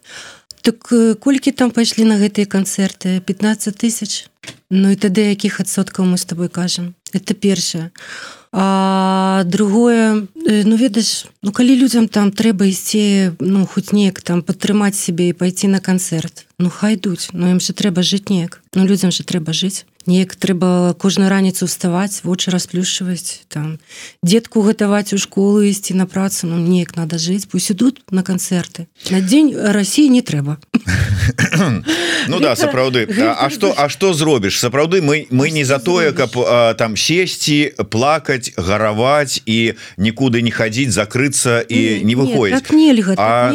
Так 0.67 0.91
колькі 1.23 1.55
там 1.55 1.71
пайшлі 1.71 2.03
на 2.03 2.19
гэтыя 2.19 2.51
канцэрты 2.51 3.23
15 3.23 3.79
тысяч 3.79 4.27
Ну 4.75 4.91
і 4.91 4.99
тады 4.99 5.31
якіх 5.31 5.63
адсоткаў 5.63 6.11
мы 6.11 6.19
с 6.19 6.27
тобой 6.27 6.51
кажам 6.51 6.99
это 7.15 7.31
першае 7.31 7.95
а 7.95 8.44
другое 8.55 10.29
ну 10.65 10.77
ведаеш 10.77 11.27
ну 11.43 11.51
калі 11.51 11.75
людзям 11.75 12.07
там 12.09 12.31
трэба 12.31 12.71
ісці 12.71 13.35
ну 13.41 13.67
хоць 13.67 13.91
неяк 13.91 14.23
там 14.23 14.43
падтрымаць 14.47 14.95
сябе 14.95 15.29
і 15.31 15.35
пайти 15.35 15.67
на 15.67 15.83
канцэрт 15.83 16.47
ну 16.59 16.71
хай 16.71 16.95
ідуць 16.95 17.35
ну 17.35 17.51
ім 17.51 17.59
же 17.59 17.75
трэба 17.75 18.07
жыць 18.07 18.31
неяк 18.31 18.63
ну 18.79 18.87
людзям 18.87 19.11
же 19.11 19.27
трэба 19.27 19.51
жыць 19.51 19.83
неяк 20.07 20.37
трэба 20.37 20.95
кожную 20.99 21.31
раніцу 21.31 21.67
вставаць 21.67 22.25
вочы 22.25 22.51
расплюшчваць 22.51 23.47
там 23.49 23.79
детку 24.23 24.63
гатаваць 24.63 25.13
у 25.13 25.19
школу 25.19 25.63
ісці 25.63 25.95
на 25.95 26.07
працу 26.07 26.47
ну 26.47 26.59
неяк 26.59 26.97
надо 26.97 27.17
жыць 27.17 27.49
пусть 27.51 27.71
ідут 27.71 28.03
на 28.11 28.23
канцэрты. 28.23 28.87
На 29.11 29.21
дзень 29.21 29.55
Росіі 29.57 30.09
не 30.11 30.23
трэба. 30.23 30.59
Ну 32.29 32.41
да 32.41 32.57
сапраўды. 32.57 33.09
А 33.21 33.51
что 33.51 33.75
А 33.77 33.89
что 33.89 34.15
зробіш? 34.15 34.59
Сапраўды 34.59 35.01
мы 35.03 35.27
мы 35.31 35.51
не 35.51 35.65
за 35.65 35.79
тое 35.79 36.13
каб 36.13 36.33
там 36.77 36.97
сесці 36.97 37.73
плакаць 37.91 38.53
гараваць 38.57 39.41
і 39.47 39.75
нікуды 39.97 40.43
не 40.43 40.51
хадзіць 40.51 40.93
закрыцца 40.93 41.61
і 41.61 42.05
не 42.05 42.15
выходзіць. 42.17 42.61
так 42.61 42.73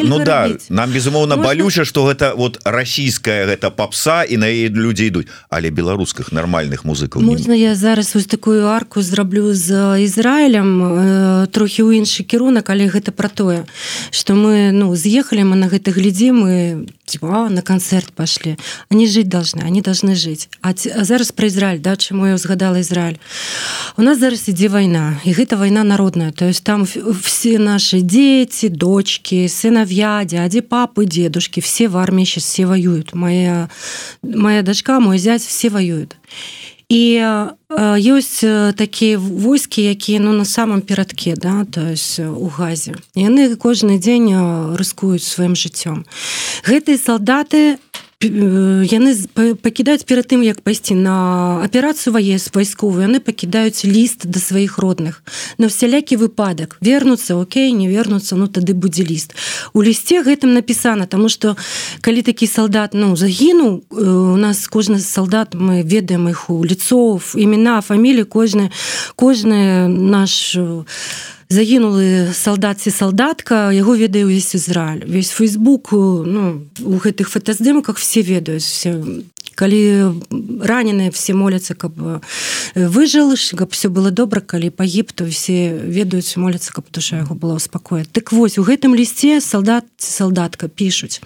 Ну 0.03 0.19
да 0.19 0.49
нам 0.69 0.91
безумоўна 0.91 1.37
балюча 1.37 1.85
что 1.85 2.05
гэта 2.05 2.33
вот 2.35 2.59
расійская 2.65 3.45
гэта 3.45 3.69
попса 3.69 4.23
і 4.23 4.37
на 4.37 4.49
людзей 4.51 5.07
ідуць. 5.07 5.27
Але 5.49 5.69
беларусках 5.69 6.31
на 6.31 6.38
нармальных 6.39 6.87
музыкаў 6.87 7.21
можна 7.21 7.57
я 7.59 7.75
зараз 7.75 8.15
вось 8.15 8.29
такую 8.31 8.67
арку 8.71 9.03
зраблю 9.03 9.51
з 9.53 9.99
Ізраілем 10.07 11.47
трохі 11.51 11.83
ў 11.83 11.99
іншы 11.99 12.23
кірунак 12.23 12.71
але 12.71 12.87
гэта 12.87 13.11
пра 13.11 13.27
тое 13.27 13.67
что 14.11 14.39
мы 14.39 14.71
ну 14.71 14.95
з'ехалі 14.95 15.43
мы 15.51 15.59
на 15.59 15.67
гэта 15.67 15.91
глядзі 15.91 16.31
мы 16.31 16.55
типа 17.05 17.49
на 17.49 17.61
канцэрт 17.61 18.15
пашлі 18.15 18.55
они 18.89 19.05
жыць 19.05 19.27
должны 19.27 19.65
они 19.65 19.81
должны 19.81 20.15
жыць. 20.15 20.49
А, 20.61 20.71
а 20.71 21.03
зараз 21.03 21.31
пра 21.31 21.47
Ізраиль 21.47 21.79
да 21.79 21.95
чаму 21.95 22.27
я 22.27 22.35
узгадала 22.35 22.79
Ізраиль? 22.79 23.17
У 23.97 24.01
нас 24.01 24.19
зараз 24.19 24.47
ідзе 24.49 24.69
вайна 24.69 25.19
і 25.25 25.33
гэта 25.33 25.57
вайна 25.57 25.83
народная. 25.83 26.31
То 26.31 26.45
есть 26.45 26.63
там 26.63 26.85
все 26.85 27.59
наши 27.59 28.01
дети 28.01 28.69
дочки 28.69 29.47
сыновья 29.47 30.23
дяди 30.25 30.61
папы 30.61 31.05
дедушки 31.05 31.59
все 31.59 31.87
в 31.87 31.97
армии 31.97 32.25
сейчас 32.25 32.43
все 32.43 32.65
воюют. 32.65 33.13
Моя 33.13 33.69
моя 34.21 34.61
дочка 34.61 34.99
мой 34.99 35.17
зять 35.17 35.41
все 35.41 35.69
воюют 35.69 36.15
і 36.89 37.21
ёсць 37.69 38.41
такія 38.73 39.17
войскі 39.21 39.93
якія 39.93 40.19
ну 40.19 40.33
на 40.33 40.45
самом 40.45 40.81
перадке 40.81 41.35
да 41.37 41.65
то 41.65 41.81
есть 41.81 42.19
у 42.19 42.49
газе. 42.49 42.95
Яны 43.13 43.55
кожны 43.55 43.99
дзень 44.01 44.33
рыскуюць 44.73 45.21
сваім 45.21 45.53
жыццём. 45.53 46.05
Гэтыя 46.65 46.97
салдаты 46.97 47.77
яны 48.19 49.15
пакідаюць 49.63 50.03
перад 50.03 50.27
тым 50.27 50.43
як 50.43 50.59
пайсці 50.59 50.91
на 50.91 51.63
аперацыю 51.63 52.11
ваес 52.11 52.51
вайсковую 52.51 53.07
яны 53.07 53.23
пакідаюць 53.23 53.87
ліст 53.87 54.27
да 54.27 54.43
сваіх 54.43 54.75
родных. 54.77 55.23
На 55.57 55.71
всялякі 55.71 56.19
выпадак. 56.19 56.75
Вернуцца 56.81 57.39
Окей 57.39 57.71
не 57.71 57.87
вернуцца 57.87 58.35
ну 58.35 58.51
тады 58.51 58.75
будзе 58.75 59.07
ліст. 59.07 59.39
У 59.71 59.79
лісце 59.79 60.19
гэтым 60.19 60.51
напісана 60.51 61.07
тому 61.07 61.29
что 61.29 61.55
калі 62.01 62.21
такі 62.21 62.43
салдат 62.43 62.91
ну 62.91 63.15
загінуў 63.15 63.87
у 63.87 64.35
нас 64.35 64.67
кожны 64.67 64.99
салдат 64.99 65.55
мы 65.55 65.87
ведаем 65.87 66.27
іх 66.27 66.49
у 66.49 66.59
лицов 66.67 67.39
імена 67.39 67.79
фамілі 67.79 68.27
кожны 68.27 68.67
кожны 69.15 69.87
наш 69.87 70.59
у 70.59 70.83
загінулы 71.49 72.29
салдаці 72.33 72.93
салдатка 72.93 73.73
яго 73.73 73.97
ведае 73.97 74.29
ўвесь 74.29 74.53
Ізраиль 74.53 75.01
весь 75.09 75.33
фейсбук 75.33 75.89
ну, 75.91 76.69
у 76.85 76.95
гэтых 77.01 77.25
фотаздымках 77.25 77.97
все 77.97 78.21
ведаюць 78.21 78.69
все 78.69 79.01
калі 79.57 80.13
раненыя 80.61 81.09
все 81.09 81.33
моляцца 81.33 81.73
каб 81.73 81.97
выжыл 82.77 83.33
каб 83.57 83.73
все 83.73 83.89
было 83.89 84.13
добра 84.13 84.45
калі 84.45 84.69
пагіб 84.69 85.09
то 85.11 85.25
все 85.25 85.73
ведаюць 85.73 86.37
моляцца 86.37 86.69
каб 86.69 86.85
душа 86.93 87.25
яго 87.25 87.33
была 87.33 87.57
спакоя 87.57 88.05
так 88.05 88.31
вось 88.31 88.61
у 88.61 88.63
гэтым 88.63 88.93
лісце 88.93 89.41
салдат 89.41 89.89
салдатка 89.97 90.69
пишутць 90.69 91.19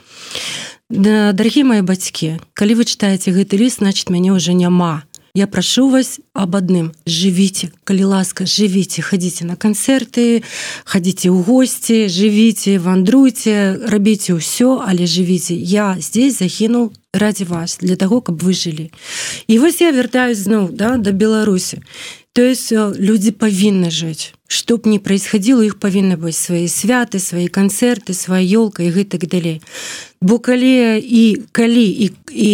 да, 0.89 1.36
дарагі 1.36 1.68
мои 1.68 1.82
бацькі 1.84 2.39
калі 2.56 2.80
вы 2.80 2.88
читаете 2.88 3.36
гэты 3.36 3.60
ліст 3.60 3.84
значит 3.84 4.10
мяне 4.10 4.32
уже 4.32 4.56
няма 4.56 5.03
я 5.36 5.48
прошу 5.48 5.90
вас 5.90 6.20
об 6.34 6.56
адным 6.56 6.92
живите 7.08 7.72
калі 7.84 8.04
ласка 8.04 8.46
живите. 8.46 9.02
Ходите 9.02 9.46
на 9.46 9.56
концерты 9.56 10.44
ходите 10.86 11.30
у 11.30 11.42
гости 11.42 12.08
живите 12.08 12.78
вандруйте 12.78 13.82
рабіце 13.82 14.38
ўсё 14.38 14.86
але 14.86 15.08
живите. 15.08 15.56
Я 15.56 15.98
здесь 16.00 16.38
захінул 16.38 16.94
ради 17.13 17.44
вас 17.46 17.80
для 17.82 17.96
того 17.96 18.22
каб 18.22 18.44
вы 18.44 18.54
жылі 18.54 18.92
і 19.48 19.58
вось 19.58 19.82
я 19.82 19.92
вяртаюсь 19.92 20.46
зноў 20.46 20.70
да 20.70 20.98
до 20.98 21.12
беларусі 21.12 21.82
то 22.34 22.42
есть 22.42 22.72
э, 22.72 22.94
люди 22.98 23.32
павінны 23.32 23.90
жыць 23.90 24.38
чтоб 24.53 24.86
не 24.86 25.00
происходило 25.00 25.62
их 25.62 25.79
павінны 25.79 26.15
быць 26.17 26.38
свои 26.38 26.67
святы 26.67 27.19
свои 27.19 27.48
канцэрты 27.48 28.13
своя 28.13 28.45
елка 28.45 28.83
і 28.83 28.93
гэтак 28.93 29.25
далей 29.25 29.62
бо 30.24 30.39
калі 30.39 31.03
і 31.03 31.43
калі 31.51 31.83
і, 31.83 32.12
і 32.31 32.51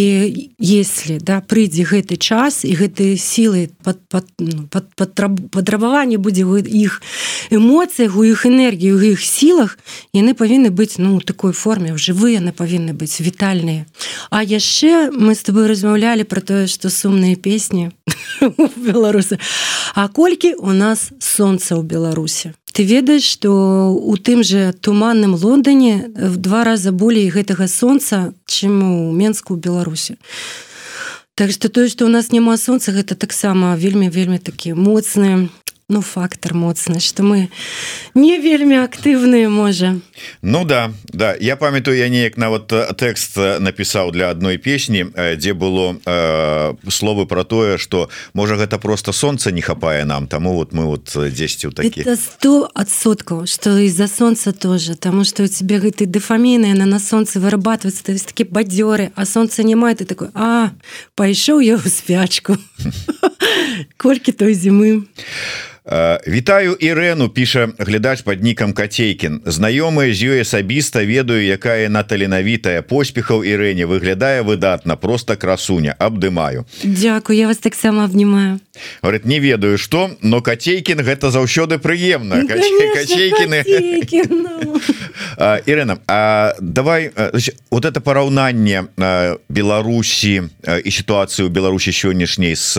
если 0.58 1.20
да 1.22 1.38
прыйдзе 1.38 1.86
гэты 1.86 2.18
час 2.18 2.66
і 2.66 2.74
гэтыя 2.74 3.14
сілы 3.14 3.70
под, 3.84 4.02
под, 4.10 4.26
под, 4.74 4.90
под, 4.96 5.12
падрабаванне 5.54 6.18
будзе 6.18 6.48
іх 6.66 7.02
эмоцыях 7.54 8.18
у 8.18 8.26
іх 8.26 8.46
энергію 8.50 8.98
у 8.98 9.06
іх 9.14 9.22
сілах 9.22 9.78
яны 10.18 10.34
павінны 10.34 10.74
быць 10.74 10.98
ну 10.98 11.22
такой 11.22 11.54
форме 11.54 11.94
жывыя 11.94 12.42
яны 12.42 12.58
павінны 12.58 12.98
быць 12.98 13.22
вітальныя. 13.22 13.86
А 14.34 14.42
яшчэ 14.42 15.12
мы 15.14 15.36
с 15.38 15.46
тобой 15.46 15.68
размаўлялі 15.68 16.24
про 16.24 16.42
тое 16.42 16.66
что 16.66 16.90
сумныя 16.90 17.36
песні 17.36 17.92
беларусы 18.82 19.38
А 19.94 20.08
колькі 20.08 20.56
у 20.58 20.74
нас 20.74 21.12
солнца 21.20 21.76
ў 21.76 21.84
беларусе 21.90 22.54
ты 22.80 22.86
ведаеш 22.86 23.24
что 23.24 23.92
у 23.92 24.16
тым 24.16 24.44
же 24.44 24.74
туманным 24.80 25.36
лондоне 25.36 26.12
в 26.16 26.38
два 26.38 26.64
раза 26.64 26.92
болей 26.92 27.30
гэтага 27.30 27.68
солнца 27.68 28.34
чым 28.46 29.10
у 29.10 29.12
менску 29.12 29.56
беларусі. 29.56 30.16
Так 31.36 31.52
что 31.52 31.68
тое 31.68 31.90
что 31.90 32.06
у 32.06 32.08
нас 32.08 32.32
няма 32.32 32.58
солнца 32.58 32.92
гэта 32.92 33.16
таксама 33.16 33.76
вельмі 33.76 34.10
вельмі 34.10 34.40
такі 34.40 34.74
моцныя 34.74 35.50
ну 35.90 36.02
фактор 36.02 36.54
моцны 36.54 37.00
что 37.00 37.24
мы 37.24 37.50
не 38.14 38.38
вельмі 38.38 38.86
актыўныя 38.86 39.50
можа 39.50 40.00
Ну 40.42 40.64
да 40.66 40.92
да. 41.14 41.36
Я 41.40 41.56
памятаю 41.56 41.98
я 41.98 42.10
неяк 42.10 42.38
нават 42.38 42.68
тэкст 42.70 43.38
напісаў 43.60 44.12
для 44.12 44.30
адной 44.30 44.58
песні 44.58 45.10
дзе 45.36 45.54
было 45.54 45.98
э, 46.06 46.74
словы 46.90 47.26
про 47.26 47.44
тое 47.44 47.78
что 47.78 48.10
можа 48.34 48.56
гэта 48.56 48.78
просто 48.78 49.12
солнце 49.12 49.52
не 49.52 49.62
хапае 49.62 50.06
нам 50.06 50.28
таму 50.28 50.54
вот 50.54 50.72
мы 50.74 50.86
вот 50.86 51.10
10 51.16 51.66
у 51.66 51.72
такі 51.72 52.06
сто 52.16 52.70
адсоткаў 52.74 53.48
что 53.48 53.78
из-за 53.78 54.08
солнца 54.08 54.52
тоже 54.52 54.96
тому 54.96 55.24
что 55.24 55.44
у 55.44 55.48
тебе 55.48 55.80
гэты 55.80 56.06
дэфаміны 56.06 56.74
на 56.74 56.86
на 56.86 57.00
солнце 57.00 57.40
вырабатывается 57.40 58.04
то 58.06 58.12
есть 58.12 58.28
такі 58.28 58.44
бадзёры 58.44 59.12
а 59.16 59.26
солнце 59.26 59.64
не 59.64 59.76
мае 59.76 59.96
ты 59.96 60.06
такой 60.06 60.30
а 60.34 60.70
пайшоў 61.16 61.60
я 61.60 61.82
ў 61.82 61.90
спячку 61.90 62.58
колькі 63.98 64.32
той 64.32 64.54
зімы 64.54 65.02
а 65.02 65.79
Вітаю 66.28 66.78
Ірэну 66.80 67.30
піша 67.30 67.70
глядач 67.80 68.22
под 68.22 68.44
нікам 68.44 68.74
Кацейкін 68.78 69.42
знаёмыя 69.42 70.14
з 70.14 70.22
ёй 70.22 70.46
асабіста 70.46 71.02
ведаю 71.02 71.42
якая 71.42 71.90
на 71.90 72.06
таленавітая 72.06 72.86
поспехаў 72.86 73.42
Ірэне 73.42 73.90
выглядае 73.90 74.46
выдатна 74.46 74.94
просто 75.02 75.34
красуня. 75.36 75.98
Абдымаю 75.98 76.70
Дякую 76.84 77.38
я 77.38 77.48
вас 77.48 77.58
таксама 77.58 78.06
обнимаю 78.06 78.60
говорит 79.02 79.26
не 79.26 79.40
ведаю 79.40 79.78
что 79.78 80.12
но 80.22 80.42
Кацейкін 80.42 81.02
гэта 81.02 81.32
заўсёды 81.32 81.78
прыемна 81.78 82.46
Кацейкіны 82.48 83.64
Ірена 85.66 85.98
А 86.08 86.54
давай 86.60 87.12
вот 87.72 87.86
это 87.86 88.00
параўнанне 88.02 88.84
Беларусі 89.50 90.44
і 90.84 90.92
сітуацыю 90.92 91.50
Беларусі 91.50 91.92
сённяшняй 91.92 92.56
с 92.56 92.76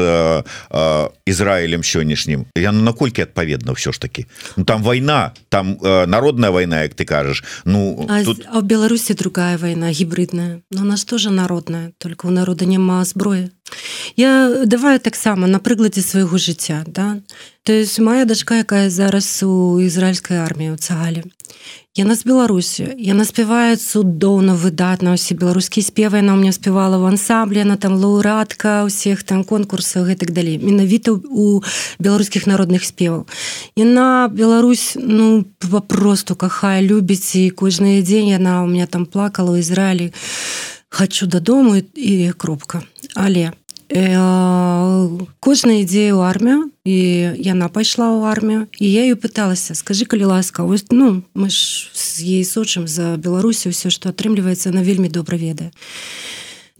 Ізраілем 1.26 1.80
сённяшнім 1.80 2.46
я 2.56 2.72
на 2.72 2.82
наколькі 2.82 3.22
адпаведна 3.22 3.72
ўсё 3.72 3.92
ж 3.92 4.00
таки. 4.00 4.26
Ну, 4.56 4.64
там 4.64 4.82
война 4.82 5.32
там 5.48 5.78
народная 5.82 6.50
война 6.50 6.82
як 6.82 6.94
ты 6.94 7.04
кажаш 7.04 7.44
Ну 7.64 8.06
а, 8.08 8.24
тут... 8.24 8.46
а 8.52 8.60
в 8.60 8.64
Беларусі 8.64 9.14
другая 9.14 9.56
война 9.56 9.90
гібридная 9.90 10.60
но 10.70 10.84
нас 10.84 11.04
тоже 11.04 11.30
народная 11.30 11.92
только 11.98 12.26
у 12.26 12.30
народа 12.30 12.64
няма 12.64 13.04
зброі 13.04 13.50
я 14.16 14.64
давай 14.66 14.98
таксама 14.98 15.46
на 15.46 15.58
прыкладзе 15.58 16.02
свайго 16.02 16.38
жыцця 16.38 16.84
да? 16.86 17.20
То 17.62 17.72
есть 17.72 17.98
моя 17.98 18.24
дачка 18.24 18.56
якая 18.56 18.90
зараз 18.90 19.42
у 19.42 19.80
ізраильской 19.80 20.38
арміі 20.38 20.70
у 20.70 20.76
цагалі 20.76 21.24
Яна 21.98 22.14
з 22.14 22.22
Беларусі 22.22 22.84
яна 23.02 23.24
спявае 23.26 23.74
цудоўна 23.74 24.54
выдатна 24.54 25.10
усе 25.18 25.34
беларускія 25.34 25.82
спевы 25.82 26.22
яна 26.22 26.32
у 26.32 26.40
меня 26.40 26.54
спявала 26.54 27.02
в 27.02 27.04
ансамбле 27.04 27.66
она 27.66 27.74
там 27.76 27.98
лаўрадка 27.98 28.86
усіх 28.86 29.26
там 29.26 29.42
конкурсах 29.42 30.06
гэтак 30.06 30.30
далей 30.30 30.56
менавіта 30.62 31.18
у 31.18 31.60
беларускіх 31.98 32.46
народных 32.46 32.86
спеваў 32.86 33.26
Яна 33.74 34.30
Беларусь 34.30 34.94
ну 34.94 35.44
попросту 35.58 36.38
кахае 36.38 36.86
любіць 36.86 37.34
і 37.34 37.50
кожны 37.50 37.98
дзень 38.06 38.38
яна 38.38 38.62
у 38.62 38.70
меня 38.70 38.86
там 38.86 39.04
плакала 39.04 39.58
ў 39.58 39.58
Ізраілі 39.58 40.14
хочу 40.94 41.26
дадому 41.26 41.74
і 41.76 42.30
кропка 42.38 42.86
але 43.18 43.50
кожная 43.90 45.82
ідзе 45.82 46.14
ў 46.14 46.22
армію 46.22 46.70
і 46.86 47.34
яна 47.42 47.66
пайшла 47.66 48.14
ў 48.14 48.30
армію 48.30 48.60
і 48.78 48.86
я 48.86 49.02
ее 49.02 49.18
пыталася 49.18 49.74
скажи 49.74 50.06
калі 50.06 50.30
ласка 50.30 50.62
вось 50.62 50.86
ну 50.94 51.26
мы 51.34 51.50
ж 51.50 51.90
з 51.90 52.22
ей 52.22 52.44
сочым 52.46 52.86
за 52.86 53.18
Беларусю 53.18 53.74
все 53.74 53.90
что 53.90 54.14
атрымліваецца 54.14 54.70
на 54.70 54.86
вельмі 54.86 55.10
добра 55.10 55.34
ведае 55.34 55.74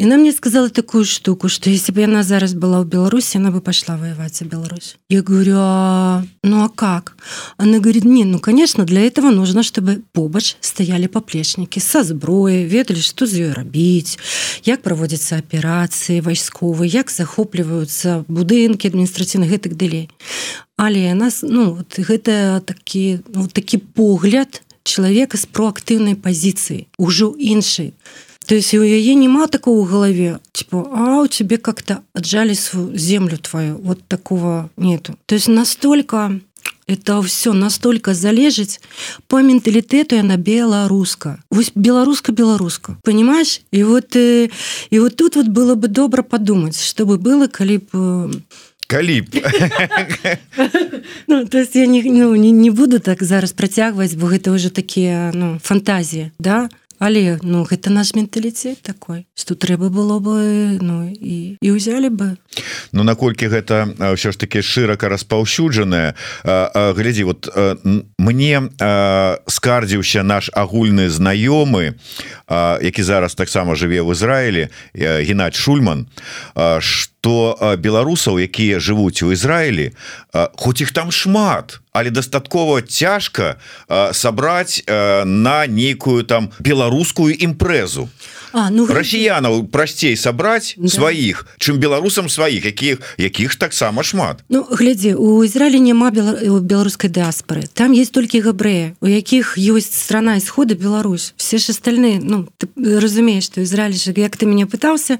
Яна 0.01 0.17
мне 0.17 0.33
сказала 0.33 0.71
такую 0.71 1.05
штуку, 1.05 1.51
что 1.51 1.69
если 1.69 1.93
бы 1.93 2.03
она 2.05 2.23
зараз 2.23 2.55
была 2.55 2.81
в 2.81 2.87
Беларуси, 2.87 3.37
она 3.37 3.51
бы 3.51 3.61
пошла 3.61 3.99
воевать 3.99 4.41
в 4.41 4.47
Беларусь. 4.47 4.97
Я 5.11 5.21
говорю, 5.21 5.57
а, 5.59 6.25
ну 6.43 6.65
а 6.65 6.71
как? 6.71 7.19
Она 7.59 7.81
говорит, 7.81 8.05
не, 8.05 8.25
ну 8.25 8.39
конечно, 8.39 8.87
для 8.87 9.03
этого 9.03 9.31
нужно, 9.31 9.63
чтобы 9.63 10.01
побач 10.13 10.57
стояли 10.63 11.07
поплечники 11.07 11.81
со 11.81 12.03
зброей, 12.03 12.65
ведали, 12.65 13.01
что 13.01 13.27
з 13.27 13.41
ёй 13.41 13.53
рабіць, 13.53 14.19
як 14.65 14.81
проводятся 14.81 15.37
операции 15.37 16.21
вайсковые, 16.21 16.89
як 16.89 17.11
захопліваюцца 17.11 18.25
будынки 18.27 18.89
адміністративных 18.89 19.51
гэтак 19.53 19.77
далей. 19.77 20.09
Але 20.79 21.13
нас 21.13 21.43
ну, 21.43 21.75
вот, 21.77 21.99
гэта 21.99 22.65
такі, 22.65 23.21
ну, 23.35 23.49
такі 23.53 23.77
погляд 23.77 24.63
человека 24.83 25.37
з 25.37 25.45
проактыўнай 25.45 26.17
пазіцыі, 26.17 26.89
ужо 26.97 27.37
іншай 27.37 27.93
То 28.51 28.57
есть 28.57 28.75
у 28.75 28.83
яе 28.83 29.15
няма 29.15 29.47
такого 29.47 29.85
в 29.85 29.89
голове. 29.89 30.41
Типа 30.51 30.85
а 30.93 31.23
у 31.23 31.29
тебе 31.29 31.57
как-то 31.57 32.03
отжали 32.13 32.55
свою 32.55 32.99
землю 32.99 33.39
твою. 33.39 33.77
Вот 33.77 34.03
такого 34.09 34.71
нету 34.77 35.17
то 35.27 35.37
есть 35.37 35.47
настолько 35.47 36.41
это 36.89 37.23
все 37.23 37.53
настолько 37.53 38.13
залежыць 38.13 38.81
по 39.29 39.41
менталітэту 39.41 40.17
яна 40.17 40.37
беларуска 40.37 41.39
вось 41.49 41.71
беларуска 41.77 42.33
беларуска 42.33 42.97
понимаешь? 43.05 43.61
И 43.71 43.85
вот 43.85 44.17
и 44.17 44.51
вот 44.91 45.15
тут 45.15 45.37
вот 45.37 45.47
было 45.47 45.77
бы 45.77 45.87
добра 45.87 46.25
подумать 46.25 46.75
чтобы 46.75 47.19
было 47.19 47.47
калі 47.47 47.79
б 47.79 47.87
э, 47.93 48.31
калі 48.89 49.27
ну, 51.29 51.47
то 51.47 51.59
есть 51.59 51.77
я 51.77 51.87
не, 51.87 52.03
ну, 52.03 52.35
не, 52.35 52.51
не 52.51 52.71
буду 52.71 52.99
так 52.99 53.23
зараз 53.23 53.53
працягваць 53.53 54.15
бо 54.15 54.27
гэта 54.27 54.51
уже 54.51 54.71
такія 54.71 55.31
ну, 55.35 55.61
фантазіі 55.63 56.33
да 56.41 56.69
але 57.01 57.41
ну 57.43 57.65
гэта 57.65 57.91
наш 57.91 58.15
менталіцет 58.15 58.83
такой 58.85 59.27
что 59.35 59.57
трэба 59.57 59.89
было 59.89 60.21
бы 60.21 60.79
ну 60.81 61.09
і 61.09 61.57
і 61.61 61.69
ўзялі 61.73 62.13
бы 62.13 62.37
Ну 62.93 63.03
наколькі 63.03 63.49
гэта 63.49 63.89
ўсё 64.15 64.31
ж 64.31 64.37
таки 64.37 64.61
шырака 64.63 65.09
распаўсюджаная 65.09 66.15
глядзі 66.45 67.25
вот 67.25 67.49
мне 68.21 68.55
скардзіўся 69.49 70.23
наш 70.23 70.53
агульны 70.53 71.09
знаёмы 71.09 71.97
які 72.85 73.03
зараз 73.03 73.35
таксама 73.35 73.75
жыве 73.75 74.05
в 74.05 74.13
Ізраілі 74.13 74.69
Геннадь 74.95 75.57
шульман 75.57 76.07
что 76.79 77.10
то 77.21 77.57
беларусаў 77.79 78.41
якія 78.41 78.81
жывуць 78.81 79.23
у 79.23 79.33
Ізраілі 79.33 79.93
хоць 80.57 80.81
іх 80.81 80.93
там 80.93 81.13
шмат 81.13 81.81
але 81.93 82.11
дастаткова 82.11 82.83
цяжка 82.83 83.57
сабраць 84.13 84.83
на 84.89 85.67
нейкую 85.67 86.25
там 86.25 86.51
беларускую 86.61 87.35
імпрэзу 87.35 88.09
А, 88.53 88.71
ну, 88.71 88.87
расіянаў 88.87 89.71
прасцей 89.71 90.17
сабраць 90.17 90.75
да. 90.77 90.89
сваіх 90.89 91.47
чым 91.59 91.79
беларусам 91.79 92.29
сваіх 92.29 92.65
якіх 92.65 92.99
якіх 93.19 93.55
таксама 93.57 94.03
шмат. 94.03 94.43
Ну 94.49 94.67
глядзі 94.67 95.15
у 95.15 95.45
Ізраілі 95.45 95.79
няма 95.79 96.11
беларускай 96.11 97.11
дыаспоры 97.11 97.67
там 97.73 97.93
есть 97.93 98.13
толькі 98.13 98.43
габрэя 98.43 98.99
у 99.01 99.07
якіх 99.07 99.55
ёсць 99.55 99.95
страна 99.95 100.39
исхода 100.39 100.75
Беларусь. 100.75 101.35
Все 101.37 101.59
ж 101.59 101.71
остальные 101.71 102.21
Ну 102.23 102.49
ты 102.59 102.67
разумеешь 102.77 103.45
что 103.45 103.63
Ізраиль 103.63 103.95
же 103.95 104.13
як 104.17 104.37
ты 104.37 104.47
меня 104.47 104.67
пытался 104.67 105.19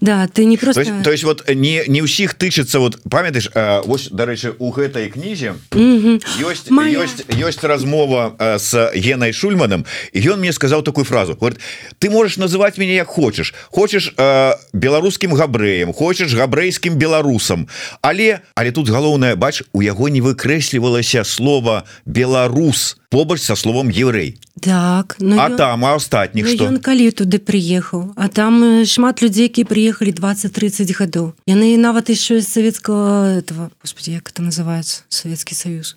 да 0.00 0.26
ты 0.26 0.44
не 0.44 0.56
просто 0.56 0.84
то 0.84 0.90
есть, 0.90 1.04
то 1.04 1.12
есть 1.12 1.24
вот 1.24 1.48
не 1.48 1.84
не 1.86 2.02
ўсіх 2.02 2.34
тычыцца 2.34 2.78
вот 2.78 2.98
памятаешь 3.08 3.50
вось 3.86 4.08
дарэчы 4.10 4.54
у 4.58 4.70
гэтай 4.74 5.10
кнізе 5.10 5.54
ёсць 5.70 6.70
Моя... 6.70 7.06
ёсць 7.06 7.22
ёсць 7.30 7.62
размова 7.62 8.34
с 8.58 8.90
генай 8.94 9.32
шульманом 9.32 9.86
і 10.12 10.18
ён 10.18 10.40
мне 10.40 10.52
сказаў 10.52 10.82
такую 10.82 11.04
фразу. 11.04 11.36
Говорит 11.38 11.60
ты 11.98 12.10
можешь 12.10 12.36
называть 12.36 12.63
называть 12.64 12.78
меня 12.78 12.94
як 12.94 13.08
хочешь 13.08 13.54
хочешь 13.70 14.14
э, 14.16 14.52
беларускім 14.72 15.34
габрэем 15.34 15.92
хочешь 15.92 16.34
габрэйскім 16.34 16.96
беларусам. 16.96 17.68
Але 18.00 18.40
але 18.54 18.70
тут 18.72 18.88
галоўнае 18.88 19.36
бач 19.36 19.62
у 19.72 19.82
яго 19.82 20.08
не 20.08 20.20
выкрэслівалася 20.20 21.24
слова 21.24 21.84
беларус 22.06 22.96
побач 23.10 23.40
со 23.40 23.56
словом 23.56 23.90
еврей 23.90 24.38
так 24.60 25.16
ну 25.20 25.38
а 25.38 25.50
ён, 25.50 25.56
там 25.56 25.84
а 25.84 25.94
астатніх 25.94 26.46
ну, 26.46 26.54
что 26.54 26.80
калі 26.80 27.10
туды 27.10 27.38
приехаў 27.38 28.14
а 28.16 28.28
там 28.28 28.84
шмат 28.86 29.22
людзей 29.22 29.50
які 29.50 29.64
приехали 29.64 30.10
20-30 30.10 30.94
гадоў. 30.98 31.34
Яны 31.46 31.76
нават 31.76 32.08
еще 32.08 32.38
из 32.38 32.48
советского 32.48 33.38
этого 33.38 33.70
господи 33.82 34.10
як 34.10 34.30
это 34.30 34.42
называется 34.42 35.02
Советский 35.08 35.54
союз 35.54 35.96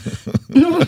ну, 0.48 0.78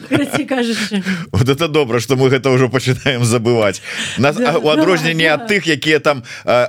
вот 1.32 1.48
это 1.48 1.68
добра 1.68 2.00
что 2.00 2.16
мы 2.16 2.28
гэта 2.28 2.50
уже 2.50 2.68
пачинаем 2.68 3.24
забывать 3.24 3.82
нас 4.18 4.36
да, 4.36 4.58
у 4.58 4.68
адрозненне 4.68 5.15
да, 5.24 5.34
от 5.34 5.50
тых 5.50 5.68
якія 5.68 5.98
там 5.98 6.22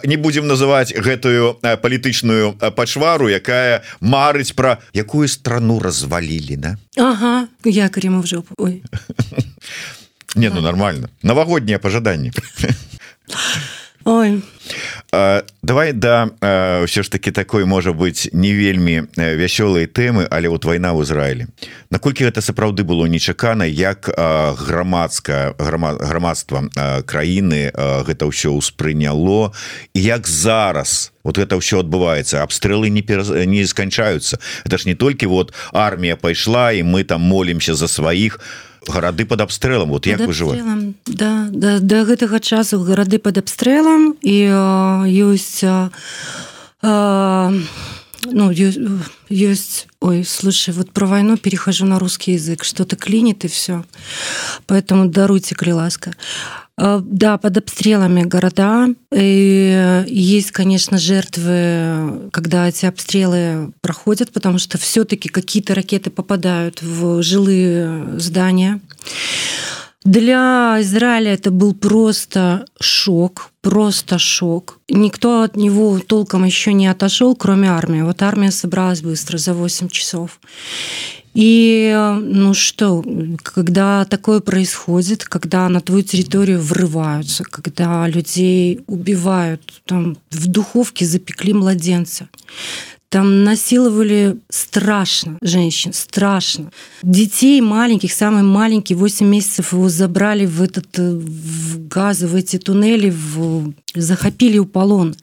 не 0.03 0.17
будем 0.17 0.47
называть 0.47 0.93
гэтую 0.95 1.59
палітычную 1.61 2.53
пачвару 2.75 3.29
якая 3.29 3.83
марыць 4.01 4.51
про 4.51 4.77
якую 4.93 5.27
страну 5.27 5.79
развалілі 5.79 6.55
да 6.57 6.77
Ага 6.97 7.47
я 7.65 7.89
в 7.93 8.27
жопу 8.27 8.53
Ой. 8.57 8.83
Не, 10.35 10.49
ну 10.49 10.61
нормально. 10.61 11.09
Новогоднее 11.23 11.79
пожаданне. 11.79 12.31
Ой. 14.07 14.41
давай 15.63 15.91
да 15.91 16.31
ўсё 16.87 17.03
ж 17.03 17.11
таки 17.11 17.31
такой 17.31 17.65
можа 17.65 17.91
быть 17.91 18.29
не 18.31 18.55
вельмі 18.55 19.11
вясёлай 19.19 19.83
тэмы 19.83 20.27
але 20.31 20.47
вот 20.47 20.63
вайна 20.63 20.95
ў 20.95 21.03
Ізраілі 21.03 21.51
наколькі 21.91 22.23
гэта 22.23 22.39
сапраўды 22.39 22.87
было 22.87 23.03
нечакана 23.03 23.67
як 23.67 24.07
грамадская 24.07 25.59
грамадства 25.59 26.71
краіны 27.03 27.75
гэта 28.07 28.31
ўсё 28.31 28.55
ўспрыняло 28.55 29.51
і 29.91 29.99
як 29.99 30.23
зараз 30.23 31.11
вот 31.27 31.35
это 31.35 31.59
ўсё 31.59 31.83
адбываецца? 31.83 32.39
Абстрэлы 32.39 32.87
не 32.87 33.03
пераз... 33.03 33.27
не 33.27 33.67
сканчаюцца. 33.67 34.39
Это 34.63 34.79
ж 34.79 34.87
не 34.87 34.95
толькі 34.95 35.27
вот 35.27 35.51
армія 35.75 36.15
пайшла 36.15 36.71
і 36.71 36.87
мы 36.87 37.03
там 37.03 37.19
молимся 37.19 37.75
за 37.75 37.91
сваіх. 37.91 38.39
а 38.39 38.66
гарады 38.89 39.25
под 39.25 39.41
абстрэлам 39.41 39.89
вот 39.89 40.05
як 40.05 40.19
выжываем 40.21 40.95
да, 41.05 41.47
да 41.51 41.79
до 41.79 42.03
гэтага 42.03 42.39
часу 42.39 42.79
гарады 42.83 43.19
под 43.19 43.37
абстрэлам 43.37 44.15
і 44.21 44.37
ёсць 45.07 45.63
ну 48.31 48.51
есть 49.29 49.87
ой 49.99 50.23
слушай 50.23 50.73
вот 50.73 50.91
про 50.91 51.05
войну 51.05 51.37
перехожу 51.37 51.85
на 51.85 51.99
русский 51.99 52.33
язык. 52.33 52.63
Что-то 52.63 52.95
клинит 52.95 53.45
и 53.45 53.47
все 53.47 53.85
поэтому 54.65 55.07
даруйте 55.09 55.55
крыласка. 55.55 56.13
Да 56.77 57.37
под 57.39 57.57
обстрелами 57.57 58.21
города. 58.21 58.87
И 59.11 60.05
есть 60.07 60.51
конечно 60.51 60.97
жертвы 60.97 62.29
когда 62.31 62.67
эти 62.69 62.85
обстрелы 62.85 63.73
проходят 63.81 64.31
потому 64.31 64.59
что 64.59 64.77
все-таки 64.77 65.29
какие-то 65.29 65.73
ракеты 65.73 66.09
попадают 66.09 66.81
в 66.81 67.21
жилые 67.23 68.19
здания 68.19 68.79
Для 70.07 70.77
Израиля 70.79 71.33
это 71.33 71.51
был 71.51 71.73
просто 71.73 72.65
шок, 72.79 73.51
просто 73.61 74.17
шок. 74.17 74.79
Никто 74.87 75.41
от 75.41 75.57
него 75.57 75.99
толком 75.99 76.45
еще 76.45 76.71
не 76.71 76.87
отошел, 76.87 77.35
кроме 77.35 77.69
армии. 77.69 78.03
Вот 78.03 78.21
армия 78.21 78.51
собралась 78.51 79.01
быстро 79.01 79.37
за 79.37 79.53
8 79.53 79.89
часов. 79.89 80.39
И 81.33 81.93
ну 82.21 82.53
что, 82.53 83.03
когда 83.43 84.05
такое 84.05 84.39
происходит, 84.39 85.25
когда 85.25 85.67
на 85.67 85.81
твою 85.81 86.03
территорию 86.03 86.61
врываются, 86.61 87.43
когда 87.43 88.07
людей 88.07 88.79
убивают, 88.87 89.61
там 89.85 90.17
в 90.31 90.47
духовке 90.47 91.03
запекли 91.03 91.51
младенца, 91.51 92.29
там 93.09 93.43
насиловали 93.43 94.37
страшно 94.49 95.37
женщин, 95.41 95.93
страшно. 95.93 96.71
Детей 97.03 97.61
маленьких, 97.61 98.11
самый 98.11 98.43
маленький, 98.43 98.95
8 98.95 99.25
месяцев 99.25 99.73
его 99.73 99.87
забрали 99.87 100.45
в 100.45 100.61
этот 100.61 100.97
в 100.97 101.87
газы, 101.87 102.27
в 102.27 102.35
эти 102.35 102.57
туннели, 102.57 103.09
в, 103.09 103.73
захопили 103.95 104.57
у 104.57 104.65
полон. 104.65 105.15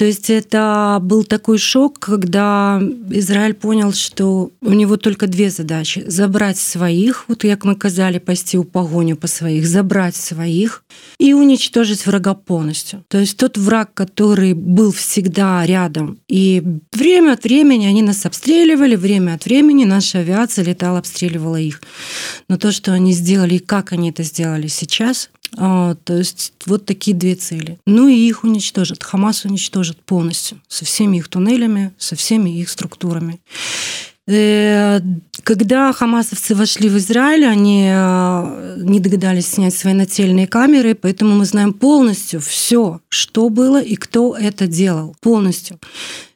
То 0.00 0.06
есть 0.06 0.30
это 0.30 0.98
был 1.02 1.24
такой 1.24 1.58
шок, 1.58 1.98
когда 1.98 2.80
Израиль 3.10 3.52
понял, 3.52 3.92
что 3.92 4.50
у 4.62 4.72
него 4.72 4.96
только 4.96 5.26
две 5.26 5.50
задачи. 5.50 6.04
Забрать 6.06 6.56
своих, 6.56 7.26
вот 7.28 7.42
как 7.42 7.64
мы 7.64 7.76
казали, 7.76 8.18
пасти 8.18 8.56
у 8.56 8.64
погоню 8.64 9.16
по 9.16 9.26
своих, 9.26 9.66
забрать 9.66 10.16
своих 10.16 10.84
и 11.18 11.34
уничтожить 11.34 12.06
врага 12.06 12.32
полностью. 12.32 13.04
То 13.08 13.18
есть 13.18 13.36
тот 13.36 13.58
враг, 13.58 13.92
который 13.92 14.54
был 14.54 14.90
всегда 14.90 15.66
рядом. 15.66 16.18
И 16.28 16.62
время 16.94 17.32
от 17.32 17.44
времени 17.44 17.84
они 17.84 18.00
нас 18.00 18.24
обстреливали, 18.24 18.96
время 18.96 19.34
от 19.34 19.44
времени 19.44 19.84
наша 19.84 20.20
авиация 20.20 20.64
летала, 20.64 21.00
обстреливала 21.00 21.56
их. 21.56 21.82
Но 22.48 22.56
то, 22.56 22.72
что 22.72 22.94
они 22.94 23.12
сделали 23.12 23.56
и 23.56 23.58
как 23.58 23.92
они 23.92 24.08
это 24.08 24.22
сделали 24.22 24.68
сейчас, 24.68 25.28
а, 25.56 25.94
то 25.94 26.16
есть 26.16 26.52
вот 26.66 26.86
такие 26.86 27.16
две 27.16 27.34
цели. 27.34 27.78
Ну 27.86 28.08
и 28.08 28.14
их 28.14 28.44
уничтожат. 28.44 29.02
Хамас 29.02 29.44
уничтожит 29.44 29.98
полностью 30.02 30.60
со 30.68 30.84
всеми 30.84 31.18
их 31.18 31.28
туннелями, 31.28 31.92
со 31.98 32.16
всеми 32.16 32.50
их 32.50 32.68
структурами. 32.68 33.40
Э, 34.26 35.00
когда 35.42 35.92
хамасовцы 35.92 36.54
вошли 36.54 36.88
в 36.88 36.96
Израиль, 36.98 37.46
они 37.46 37.88
э, 37.90 38.76
не 38.78 39.00
догадались 39.00 39.48
снять 39.48 39.74
свои 39.74 39.94
нательные 39.94 40.46
камеры, 40.46 40.94
поэтому 40.94 41.34
мы 41.34 41.44
знаем 41.44 41.72
полностью 41.72 42.40
все, 42.40 43.00
что 43.08 43.48
было 43.48 43.82
и 43.82 43.96
кто 43.96 44.36
это 44.36 44.66
делал. 44.66 45.16
Полностью. 45.20 45.80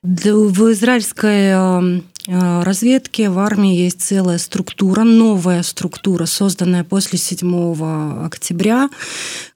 В 0.03 0.73
израильской 0.73 1.53
э, 1.53 2.01
Э, 2.01 2.01
разведки 2.27 3.23
в 3.23 3.39
армии 3.39 3.77
есть 3.77 4.01
целая 4.01 4.39
структура, 4.39 5.03
новая 5.03 5.63
структура, 5.63 6.27
созданная 6.27 6.85
после 6.85 7.19
7 7.19 8.25
октября, 8.25 8.89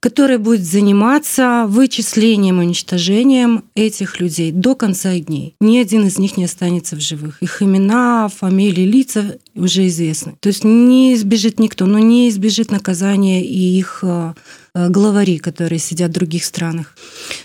которая 0.01 0.39
будет 0.39 0.65
заниматься 0.65 1.65
вычислением 1.67 2.59
уничтожением 2.59 3.65
этих 3.75 4.21
людей 4.21 4.53
до 4.53 4.75
конца 4.75 5.19
дней. 5.19 5.55
Ни 5.61 5.79
один 5.79 6.07
из 6.07 6.19
них 6.19 6.37
не 6.37 6.45
останется 6.45 6.97
в 6.97 7.01
живых. 7.01 7.43
Их 7.43 7.63
имена, 7.63 8.29
фамилии, 8.29 8.85
лица 8.85 9.39
уже 9.55 9.87
известны. 9.87 10.35
То 10.41 10.49
есть 10.49 10.65
не 10.65 11.15
избежит 11.15 11.59
никто, 11.59 11.87
но 11.87 11.99
не 11.99 12.29
избежит 12.29 12.71
наказания 12.71 13.45
и 13.45 13.79
их 13.79 14.01
э, 14.03 14.35
главари, 14.75 15.39
которые 15.39 15.79
сидят 15.79 16.11
в 16.11 16.15
других 16.15 16.45
странах. 16.45 16.97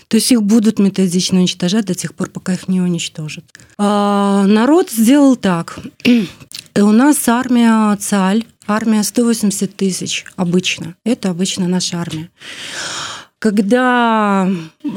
То 0.08 0.16
есть 0.16 0.30
их 0.32 0.42
будут 0.42 0.78
методично 0.78 1.38
уничтожать 1.38 1.86
до 1.86 1.94
тех 1.94 2.14
пор, 2.14 2.30
пока 2.30 2.54
их 2.54 2.68
не 2.68 2.80
уничтожат. 2.80 3.44
А 3.78 4.44
народ 4.46 4.90
сделал 4.90 5.36
так. 5.36 5.78
У 6.76 6.90
нас 6.90 7.28
армия 7.28 7.96
ЦАЛЬ, 7.96 8.44
армия 8.66 9.02
180 9.02 9.76
тысяч 9.76 10.24
обычно. 10.36 10.96
Это 11.04 11.30
обычно 11.30 11.68
наша 11.68 11.98
армия. 11.98 12.30
Когда 13.38 14.48
э, 14.82 14.88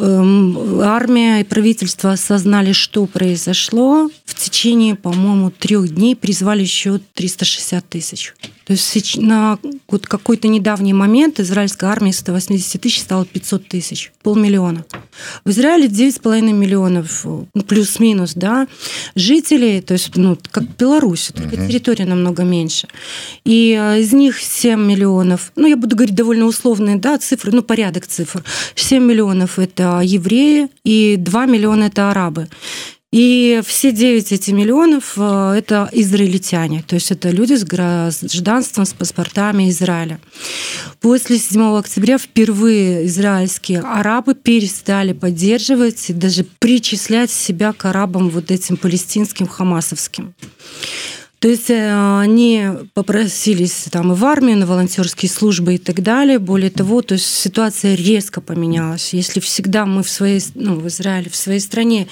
армия 0.82 1.42
и 1.42 1.44
правительство 1.44 2.14
осознали, 2.14 2.72
что 2.72 3.06
произошло, 3.06 4.10
в 4.24 4.36
течение, 4.36 4.96
по-моему, 4.96 5.52
трех 5.52 5.94
дней 5.94 6.16
призвали 6.16 6.62
еще 6.62 7.02
360 7.14 7.90
тысяч. 7.90 8.34
То 8.68 8.74
есть 8.74 9.18
на 9.18 9.60
вот 9.88 10.08
какой-то 10.08 10.50
недавний 10.50 10.92
момент 10.92 11.40
израильская 11.40 11.86
армия 11.86 12.12
180 12.12 12.82
тысяч 12.82 13.00
стала 13.00 13.26
500 13.26 13.66
тысяч, 13.70 14.12
полмиллиона. 14.22 14.86
В 15.46 15.52
Израиле 15.52 15.88
9,5 15.88 16.52
миллионов, 16.52 17.24
ну, 17.24 17.64
плюс-минус, 17.66 18.34
да, 18.34 18.68
жителей, 19.16 19.80
то 19.80 19.94
есть, 19.94 20.14
ну, 20.18 20.38
как 20.52 20.66
Беларусь, 20.76 21.32
только 21.34 21.56
uh-huh. 21.56 21.68
территория 21.68 22.06
намного 22.06 22.44
меньше. 22.44 22.90
И 23.46 23.78
э, 23.80 24.02
из 24.02 24.12
них 24.12 24.38
7 24.38 24.78
миллионов, 24.78 25.54
ну, 25.56 25.66
я 25.68 25.78
буду 25.78 25.96
говорить 25.96 26.16
довольно 26.16 26.46
условные, 26.46 26.98
да, 26.98 27.18
цифры, 27.18 27.54
ну, 27.54 27.64
порядок 27.64 28.06
цифр. 28.06 28.44
7 28.76 29.02
миллионов– 29.02 29.60
это 29.60 30.02
евреи, 30.04 30.68
и 30.84 31.16
2 31.18 31.46
миллиона– 31.46 31.84
это 31.86 32.12
арабы. 32.12 32.50
И 33.14 33.62
все 33.66 33.94
9 33.94 34.34
эти 34.34 34.52
миллионов 34.52 35.14
э,– 35.16 35.54
это 35.58 35.90
израильтяне, 35.94 36.84
то 36.86 36.96
есть 36.96 37.10
это 37.10 37.30
люди 37.30 37.54
с 37.54 37.64
гражданством, 37.64 38.86
с 38.86 38.94
паспортами 38.94 39.70
Израиля. 39.70 40.20
После 41.00 41.38
7 41.38 41.78
октября 41.78 42.18
впервые 42.18 43.06
израильские 43.06 43.80
арабы 43.80 44.36
перестали 44.36 45.14
поддерживать 45.14 46.10
и 46.10 46.14
даже 46.14 46.44
причислять 46.60 47.32
себя 47.32 47.72
к 47.72 47.86
арабам 47.86 48.30
вот 48.30 48.52
этим 48.52 48.76
палестинским, 48.76 49.48
хамасовским. 49.48 50.34
То 51.40 51.50
есть 51.50 51.70
э, 51.70 52.20
они 52.20 52.68
попросились 52.96 53.86
там 53.92 54.12
и 54.12 54.16
в 54.16 54.26
армию, 54.26 54.58
на 54.58 54.66
волонтерские 54.66 55.30
службы 55.30 55.76
и 55.76 55.78
так 55.78 56.02
далее. 56.02 56.40
Более 56.40 56.72
того, 56.72 57.04
то 57.04 57.14
есть 57.14 57.28
ситуация 57.28 57.94
резко 57.94 58.42
поменялась. 58.42 59.14
Если 59.14 59.40
всегда 59.40 59.86
мы 59.86 60.02
в 60.02 60.10
своей, 60.10 60.42
ну, 60.56 60.76
в 60.76 60.88
Израиле, 60.88 61.30
в 61.30 61.36
своей 61.36 61.60
стране 61.60 62.08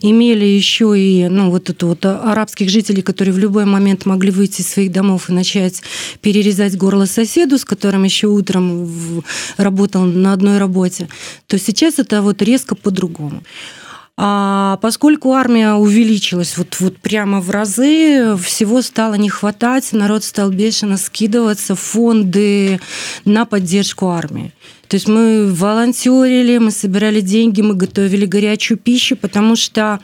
имели 0.00 0.46
еще 0.46 0.94
и 0.98 1.28
ну, 1.28 1.50
вот 1.50 1.68
эту 1.68 1.88
вот 1.88 2.06
арабских 2.06 2.70
жителей, 2.70 3.02
которые 3.02 3.34
в 3.34 3.38
любой 3.38 3.66
момент 3.66 4.06
могли 4.06 4.30
выйти 4.30 4.62
из 4.62 4.68
своих 4.68 4.92
домов 4.92 5.28
и 5.28 5.34
начать 5.34 5.82
перерезать 6.22 6.78
горло 6.78 7.04
соседу, 7.04 7.58
с 7.58 7.66
которым 7.66 8.04
еще 8.04 8.28
утром 8.28 9.22
работал 9.58 10.04
на 10.04 10.32
одной 10.32 10.56
работе, 10.56 11.08
то 11.46 11.58
сейчас 11.58 11.98
это 11.98 12.22
вот 12.22 12.40
резко 12.40 12.74
по-другому. 12.74 13.42
А 14.16 14.78
поскольку 14.82 15.32
армия 15.32 15.72
увеличилась 15.74 16.58
вот, 16.58 16.78
вот 16.80 16.98
прямо 16.98 17.40
в 17.40 17.50
разы, 17.50 18.36
всего 18.36 18.82
стало 18.82 19.14
не 19.14 19.30
хватать, 19.30 19.92
народ 19.92 20.24
стал 20.24 20.50
бешено 20.50 20.96
скидываться 20.96 21.74
в 21.74 21.80
фонды 21.80 22.80
на 23.24 23.46
поддержку 23.46 24.08
армии. 24.08 24.52
То 24.90 24.96
есть 24.96 25.06
мы 25.06 25.46
волонтерили, 25.46 26.58
мы 26.58 26.72
собирали 26.72 27.20
деньги, 27.20 27.60
мы 27.60 27.76
готовили 27.76 28.26
горячую 28.26 28.76
пищу, 28.76 29.14
потому 29.16 29.54
что 29.54 30.00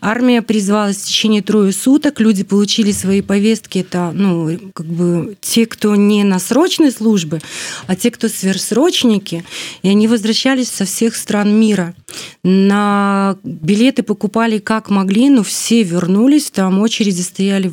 армия 0.00 0.40
призвалась 0.40 0.96
в 0.96 1.04
течение 1.04 1.42
трое 1.42 1.72
суток, 1.72 2.20
люди 2.20 2.42
получили 2.42 2.90
свои 2.90 3.20
повестки. 3.20 3.80
Это 3.80 4.12
ну, 4.14 4.58
как 4.72 4.86
бы 4.86 5.36
те, 5.42 5.66
кто 5.66 5.94
не 5.94 6.24
на 6.24 6.38
срочной 6.38 6.90
службе, 6.90 7.42
а 7.86 7.94
те, 7.96 8.10
кто 8.10 8.28
сверхсрочники, 8.28 9.44
и 9.82 9.90
они 9.90 10.08
возвращались 10.08 10.70
со 10.70 10.86
всех 10.86 11.16
стран 11.16 11.60
мира. 11.60 11.94
На 12.42 13.36
билеты 13.44 14.02
покупали 14.02 14.56
как 14.56 14.88
могли, 14.88 15.28
но 15.28 15.42
все 15.42 15.82
вернулись, 15.82 16.50
там 16.50 16.80
очереди 16.80 17.20
стояли 17.20 17.70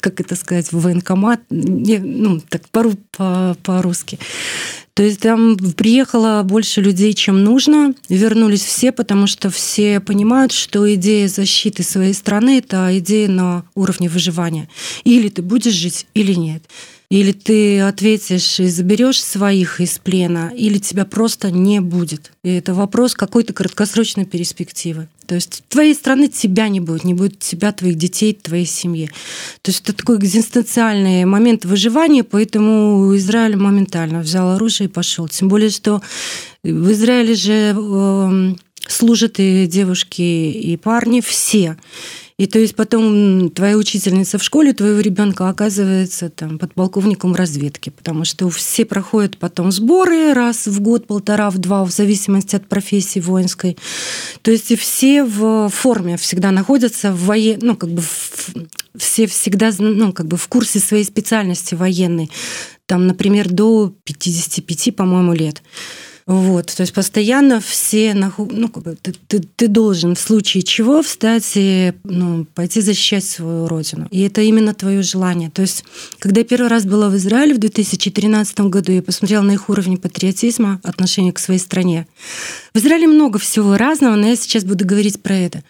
как 0.00 0.20
это 0.20 0.36
сказать, 0.36 0.70
в 0.70 0.80
военкомат, 0.80 1.40
ну, 1.50 2.40
так 2.48 2.62
по-русски. 2.68 4.20
То 4.96 5.02
есть 5.02 5.20
там 5.20 5.58
приехало 5.58 6.42
больше 6.42 6.80
людей, 6.80 7.12
чем 7.12 7.44
нужно. 7.44 7.94
Вернулись 8.08 8.64
все, 8.64 8.92
потому 8.92 9.26
что 9.26 9.50
все 9.50 10.00
понимают, 10.00 10.52
что 10.52 10.92
идея 10.94 11.28
защиты 11.28 11.82
своей 11.82 12.14
страны– 12.14 12.56
это 12.60 12.88
идея 12.98 13.28
на 13.28 13.64
уровне 13.74 14.08
выживания. 14.08 14.70
Или 15.04 15.28
ты 15.28 15.42
будешь 15.42 15.74
жить, 15.74 16.06
или 16.14 16.32
нет. 16.32 16.62
Или 17.10 17.32
ты 17.32 17.80
ответишь 17.80 18.58
и 18.58 18.68
заберешь 18.68 19.22
своих 19.22 19.82
из 19.82 19.98
плена, 19.98 20.50
или 20.56 20.78
тебя 20.78 21.04
просто 21.04 21.50
не 21.50 21.80
будет. 21.82 22.32
И 22.42 22.48
это 22.48 22.72
вопрос 22.72 23.14
какой-то 23.14 23.52
краткосрочной 23.52 24.24
перспективы. 24.24 25.08
То 25.26 25.34
есть 25.34 25.64
твоей 25.68 25.94
страны 25.94 26.28
тебя 26.28 26.68
не 26.68 26.80
будет, 26.80 27.04
не 27.04 27.14
будет 27.14 27.38
тебя, 27.38 27.72
твоих 27.72 27.96
детей, 27.96 28.32
твоей 28.34 28.66
семьи. 28.66 29.10
То 29.62 29.70
есть 29.70 29.82
это 29.82 29.92
такой 29.92 30.18
экзистенциальный 30.18 31.24
момент 31.24 31.64
выживания, 31.64 32.24
поэтому 32.24 33.14
Израиль 33.16 33.56
моментально 33.56 34.20
взял 34.20 34.52
оружие 34.52 34.88
и 34.88 34.92
пошел. 34.92 35.28
Тем 35.28 35.48
более, 35.48 35.70
что 35.70 36.02
в 36.62 36.92
Израиле 36.92 37.34
же 37.34 37.74
эм, 37.74 38.58
служат 38.88 39.38
и 39.38 39.66
девушки, 39.66 40.22
и 40.22 40.76
парни 40.76 41.20
все. 41.20 41.76
И 42.38 42.46
то 42.46 42.58
есть 42.58 42.76
потом 42.76 43.48
твоя 43.50 43.78
учительница 43.78 44.36
в 44.36 44.44
школе 44.44 44.74
твоего 44.74 45.00
ребенка 45.00 45.48
оказывается 45.48 46.28
там 46.28 46.58
подполковником 46.58 47.34
разведки, 47.34 47.88
потому 47.88 48.26
что 48.26 48.50
все 48.50 48.84
проходят 48.84 49.38
потом 49.38 49.72
сборы 49.72 50.34
раз 50.34 50.66
в 50.66 50.80
год, 50.82 51.06
полтора, 51.06 51.48
в 51.48 51.56
два, 51.56 51.82
в 51.86 51.90
зависимости 51.90 52.54
от 52.54 52.68
профессии 52.68 53.20
воинской. 53.20 53.78
То 54.42 54.50
есть 54.50 54.78
все 54.78 55.24
в 55.24 55.70
форме 55.70 56.18
всегда 56.18 56.50
находятся 56.50 57.10
в 57.10 57.24
воен... 57.24 57.58
ну, 57.62 57.74
как 57.74 57.88
бы 57.88 58.02
в... 58.02 58.54
все 58.98 59.26
всегда 59.26 59.70
ну, 59.78 60.12
как 60.12 60.26
бы 60.26 60.36
в 60.36 60.46
курсе 60.48 60.78
своей 60.78 61.04
специальности 61.04 61.74
военной. 61.74 62.30
Там, 62.84 63.06
например, 63.06 63.48
до 63.48 63.94
55, 64.04 64.94
по-моему, 64.94 65.32
лет. 65.32 65.62
Вот, 66.26 66.74
то 66.74 66.80
есть 66.80 66.92
постоянно 66.92 67.60
все, 67.60 68.12
ну, 68.12 68.68
как 68.68 68.82
бы, 68.82 68.98
ты, 69.00 69.14
ты, 69.28 69.38
ты 69.38 69.68
должен 69.68 70.16
в 70.16 70.18
случае 70.18 70.64
чего 70.64 71.00
встать 71.00 71.52
и 71.54 71.92
ну, 72.02 72.44
пойти 72.52 72.80
защищать 72.80 73.24
свою 73.24 73.68
родину. 73.68 74.08
И 74.10 74.22
это 74.22 74.40
именно 74.40 74.74
твое 74.74 75.02
желание. 75.02 75.50
То 75.50 75.62
есть, 75.62 75.84
когда 76.18 76.40
я 76.40 76.44
первый 76.44 76.66
раз 76.66 76.84
была 76.84 77.10
в 77.10 77.16
Израиле 77.16 77.54
в 77.54 77.58
2013 77.58 78.58
году, 78.62 78.90
я 78.90 79.02
посмотрела 79.02 79.42
на 79.42 79.52
их 79.52 79.68
уровень 79.68 79.98
патриотизма, 79.98 80.80
отношения 80.82 81.32
к 81.32 81.38
своей 81.38 81.60
стране. 81.60 82.08
В 82.74 82.78
Израиле 82.78 83.06
много 83.06 83.38
всего 83.38 83.76
разного, 83.76 84.16
но 84.16 84.26
я 84.26 84.34
сейчас 84.34 84.64
буду 84.64 84.84
говорить 84.84 85.22
про 85.22 85.36
это. 85.36 85.62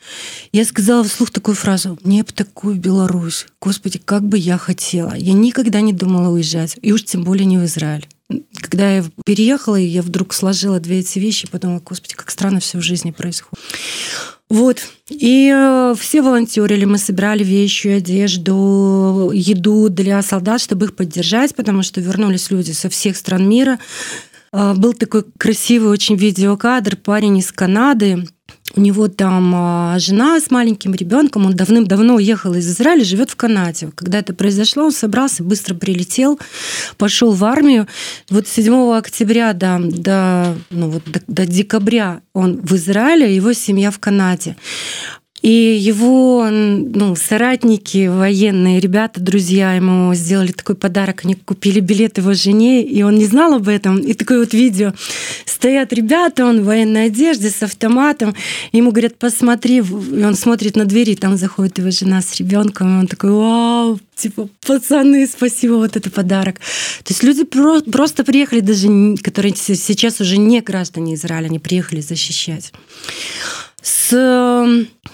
Я 0.52 0.64
сказала 0.64 1.04
вслух 1.04 1.30
такую 1.30 1.54
фразу 1.54 1.98
«Мне 2.02 2.22
бы 2.22 2.32
такую 2.32 2.76
Беларусь». 2.76 3.46
Господи, 3.60 4.00
как 4.02 4.22
бы 4.22 4.38
я 4.38 4.56
хотела. 4.56 5.14
Я 5.16 5.34
никогда 5.34 5.82
не 5.82 5.92
думала 5.92 6.30
уезжать, 6.30 6.78
и 6.80 6.92
уж 6.92 7.04
тем 7.04 7.24
более 7.24 7.44
не 7.44 7.58
в 7.58 7.64
Израиль 7.66 8.08
когда 8.60 8.96
я 8.96 9.04
переехала, 9.24 9.76
я 9.76 10.02
вдруг 10.02 10.34
сложила 10.34 10.80
две 10.80 11.00
эти 11.00 11.18
вещи, 11.18 11.48
подумала, 11.48 11.80
господи, 11.80 12.14
как 12.14 12.30
странно 12.30 12.60
все 12.60 12.78
в 12.78 12.82
жизни 12.82 13.12
происходит. 13.12 13.64
Вот. 14.48 14.78
И 15.08 15.52
э, 15.52 15.94
все 15.98 16.22
волонтерили, 16.22 16.84
мы 16.84 16.98
собирали 16.98 17.42
вещи, 17.42 17.88
одежду, 17.88 19.30
еду 19.34 19.88
для 19.88 20.22
солдат, 20.22 20.60
чтобы 20.60 20.86
их 20.86 20.96
поддержать, 20.96 21.54
потому 21.54 21.82
что 21.82 22.00
вернулись 22.00 22.50
люди 22.50 22.70
со 22.72 22.88
всех 22.88 23.16
стран 23.16 23.48
мира. 23.48 23.78
Э, 24.52 24.74
был 24.74 24.92
такой 24.92 25.24
красивый 25.36 25.90
очень 25.90 26.16
видеокадр, 26.16 26.96
парень 26.96 27.38
из 27.38 27.50
Канады, 27.50 28.26
у 28.74 28.80
него 28.80 29.08
там 29.08 29.52
а, 29.54 29.98
жена 29.98 30.40
с 30.40 30.50
маленьким 30.50 30.94
ребенком, 30.94 31.46
он 31.46 31.54
давным-давно 31.54 32.16
уехал 32.16 32.54
из 32.54 32.68
Израиля, 32.68 33.04
живет 33.04 33.30
в 33.30 33.36
Канаде. 33.36 33.90
Когда 33.94 34.18
это 34.18 34.34
произошло, 34.34 34.84
он 34.84 34.92
собрался, 34.92 35.42
быстро 35.42 35.74
прилетел, 35.74 36.38
пошел 36.96 37.32
в 37.32 37.44
армию. 37.44 37.86
Вот 38.28 38.48
7 38.48 38.96
октября 38.96 39.52
до, 39.52 39.78
до, 39.80 40.56
ну 40.70 40.90
вот 40.90 41.04
до, 41.06 41.20
до 41.26 41.46
декабря 41.46 42.20
он 42.32 42.60
в 42.60 42.74
Израиле, 42.74 43.34
его 43.34 43.52
семья 43.52 43.90
в 43.90 43.98
Канаде. 43.98 44.56
И 45.42 45.50
его 45.50 46.48
ну, 46.50 47.14
соратники, 47.14 48.08
военные 48.08 48.80
ребята, 48.80 49.20
друзья 49.20 49.74
ему 49.74 50.14
сделали 50.14 50.52
такой 50.52 50.74
подарок. 50.74 51.24
Они 51.24 51.34
купили 51.34 51.80
билет 51.80 52.18
его 52.18 52.32
жене, 52.32 52.82
и 52.82 53.02
он 53.02 53.16
не 53.16 53.26
знал 53.26 53.54
об 53.54 53.68
этом. 53.68 53.98
И 53.98 54.14
такое 54.14 54.40
вот 54.40 54.54
видео. 54.54 54.92
Стоят 55.44 55.92
ребята, 55.92 56.46
он 56.46 56.62
в 56.62 56.64
военной 56.64 57.06
одежде 57.06 57.50
с 57.50 57.62
автоматом. 57.62 58.34
Ему 58.72 58.90
говорят, 58.90 59.18
посмотри. 59.18 59.78
И 59.78 59.80
он 60.24 60.34
смотрит 60.34 60.74
на 60.74 60.84
двери, 60.84 61.12
и 61.12 61.16
там 61.16 61.36
заходит 61.36 61.78
его 61.78 61.90
жена 61.90 62.22
с 62.22 62.34
ребенком. 62.36 62.96
И 62.96 63.00
он 63.00 63.06
такой, 63.06 63.30
вау, 63.30 64.00
типа, 64.16 64.48
пацаны, 64.66 65.26
спасибо, 65.26 65.74
вот 65.74 65.96
это 65.96 66.10
подарок. 66.10 66.58
То 67.04 67.12
есть 67.12 67.22
люди 67.22 67.44
про- 67.44 67.82
просто 67.82 68.24
приехали, 68.24 68.60
даже 68.60 69.16
которые 69.22 69.54
сейчас 69.54 70.20
уже 70.20 70.38
не 70.38 70.60
граждане 70.60 71.14
Израиля, 71.14 71.46
они 71.46 71.58
приехали 71.58 72.00
защищать. 72.00 72.72
С, 73.86 74.10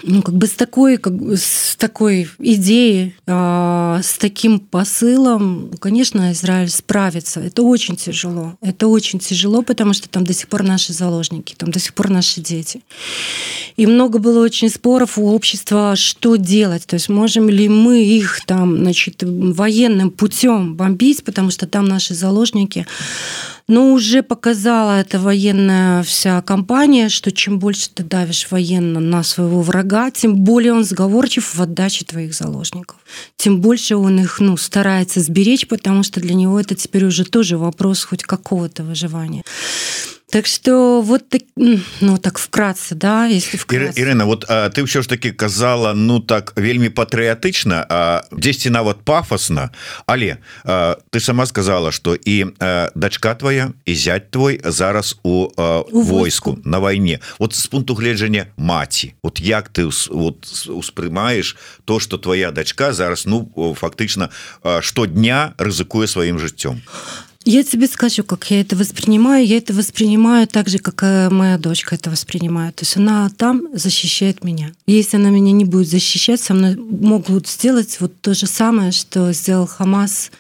ну, 0.03 0.23
как 0.23 0.35
бы 0.35 0.47
с 0.47 0.53
такой, 0.53 0.97
как 0.97 1.13
с 1.37 1.77
такой 1.77 2.27
идеей, 2.39 3.15
э, 3.27 4.01
с 4.03 4.17
таким 4.19 4.61
посылом, 4.61 5.73
конечно, 5.79 6.33
Израиль 6.33 6.71
справится. 6.71 7.41
Это 7.41 7.63
очень 7.65 7.97
тяжело. 7.97 8.55
Это 8.63 8.89
очень 8.89 9.19
тяжело, 9.19 9.61
потому 9.61 9.93
что 9.93 10.09
там 10.09 10.25
до 10.25 10.33
сих 10.33 10.49
пор 10.49 10.63
наши 10.63 10.95
заложники, 10.95 11.55
там 11.55 11.71
до 11.71 11.79
сих 11.79 11.93
пор 11.93 12.09
наши 12.09 12.41
дети. 12.41 12.81
И 13.77 13.87
много 13.87 14.19
было 14.19 14.43
очень 14.43 14.71
споров 14.71 15.19
у 15.19 15.29
общества, 15.35 15.95
что 15.95 16.37
делать. 16.37 16.87
То 16.87 16.95
есть 16.95 17.11
можем 17.11 17.51
ли 17.51 17.69
мы 17.69 18.03
их 18.03 18.41
там, 18.47 18.79
значит, 18.79 19.23
военным 19.23 20.11
путем 20.11 20.77
бомбить, 20.77 21.25
потому 21.25 21.51
что 21.51 21.67
там 21.67 21.85
наши 21.85 22.15
заложники. 22.15 22.87
Но 23.73 23.95
уже 23.95 24.23
показала 24.23 25.01
эта 25.01 25.19
военная 25.19 26.03
вся 26.03 26.43
компания, 26.43 27.09
что 27.09 27.33
чем 27.33 27.59
больше 27.59 27.89
ты 27.89 28.03
давишь 28.03 28.49
военно 28.51 29.01
на 29.01 29.23
своего 29.23 29.63
врага, 29.63 30.11
тем 30.11 30.45
более 30.45 30.75
он 30.75 30.85
сговорчив 30.85 31.55
в 31.55 31.63
отдаче 31.63 32.05
твоих 32.05 32.35
заложников. 32.35 32.99
Тем 33.39 33.63
больше 33.63 33.97
он 33.97 34.21
их 34.21 34.41
ну, 34.41 34.59
старается 34.59 35.21
сберечь, 35.21 35.67
потому 35.67 36.03
что 36.03 36.21
для 36.21 36.35
него 36.35 36.61
это 36.61 36.75
теперь 36.75 37.07
уже 37.07 37.25
тоже 37.25 37.57
вопрос 37.57 38.05
хоть 38.05 38.25
какого-то 38.25 38.85
выживания. 38.85 39.43
Так 40.33 40.47
что 40.47 41.03
вот 41.03 41.29
так, 41.29 41.43
ну 42.01 42.17
так 42.17 42.39
вкратце 42.39 42.95
да 42.95 43.27
если 43.27 43.59
вкратце. 43.59 44.01
Ирина 44.01 44.25
вот 44.25 44.47
а, 44.49 44.71
ты 44.71 44.87
все 44.87 45.03
ж 45.03 45.07
таки 45.07 45.31
казала 45.31 45.93
ну 45.93 46.21
так 46.21 46.55
вельмі 46.57 46.89
патрыятычна 46.89 47.85
а 47.89 48.23
10 48.33 48.73
нават 48.73 49.05
пафосна. 49.05 49.71
Але 50.07 50.39
а, 50.65 50.97
ты 51.11 51.21
сама 51.21 51.45
сказала 51.47 51.93
что 51.93 52.15
і 52.15 52.47
а, 52.61 52.91
дачка 52.95 53.35
твоя 53.35 53.73
і 53.85 53.95
зять 53.95 54.31
твой 54.31 54.61
зараз 54.65 55.19
у, 55.23 55.49
а, 55.57 55.81
у 55.81 56.03
войску. 56.03 56.59
на 56.65 56.79
войне. 56.79 57.19
Вот 57.39 57.55
с 57.55 57.67
пункту 57.67 57.95
гледжання 57.95 58.47
маці 58.57 59.15
вот 59.23 59.41
як 59.41 59.69
ты 59.69 59.85
вот 60.11 60.69
успрымаешь 60.69 61.57
то 61.85 62.01
что 62.01 62.19
твоя 62.19 62.51
дачка 62.51 62.93
зараз 62.93 63.27
ну 63.27 63.53
фактычна 63.81 64.31
штодня 64.81 65.53
рызыкуе 65.59 66.07
сваім 66.07 66.39
жыццём? 66.39 66.81
а 66.81 67.22
Я 67.45 67.65
тебе 67.65 67.87
скажу, 67.87 68.23
как 68.25 68.51
я 68.51 68.61
это 68.61 68.77
воспринимаю. 68.77 69.47
Я 69.47 69.57
это 69.57 69.73
воспринимаю 69.73 70.47
так 70.47 70.69
же, 70.69 70.79
как 70.79 71.31
моя 71.33 71.59
дочка 71.59 71.95
это 71.95 72.11
воспринимает. 72.11 72.77
То 72.77 72.85
есть 72.85 72.97
она 72.97 73.29
там 73.37 73.63
защищает 73.73 74.45
меня. 74.45 74.73
Если 74.87 75.17
она 75.17 75.31
меня 75.31 75.53
не 75.53 75.65
будет 75.65 75.89
защищать, 75.89 76.41
со 76.41 76.55
мной 76.55 76.77
могут 76.77 77.49
сделать 77.49 77.97
вот 78.01 78.21
то 78.21 78.35
же 78.35 78.47
самое, 78.47 78.93
что 78.93 79.33
сделал 79.33 79.67
Хамас 79.67 80.31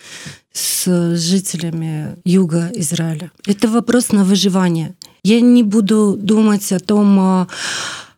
с 0.53 1.17
жителями 1.17 2.17
юга 2.25 2.71
Израиля. 2.75 3.31
Это 3.47 3.69
вопрос 3.69 4.13
на 4.13 4.25
выживание. 4.25 4.95
Я 5.25 5.41
не 5.41 5.63
буду 5.63 6.17
думать 6.19 6.73
о 6.73 6.79
том, 6.79 7.49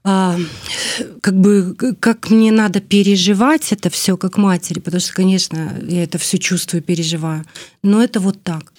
как 0.04 1.40
бы 1.40 1.74
как 1.98 2.30
мне 2.30 2.52
надо 2.52 2.80
переживать 2.80 3.72
это 3.72 3.88
все 3.88 4.16
как 4.18 4.36
матери, 4.36 4.78
потому 4.78 5.00
что, 5.00 5.14
конечно, 5.14 5.74
я 5.88 6.02
это 6.02 6.18
все 6.18 6.38
чувствую, 6.38 6.82
переживаю. 6.82 7.44
Но 7.82 8.04
это 8.04 8.20
вот 8.20 8.42
так. 8.42 8.74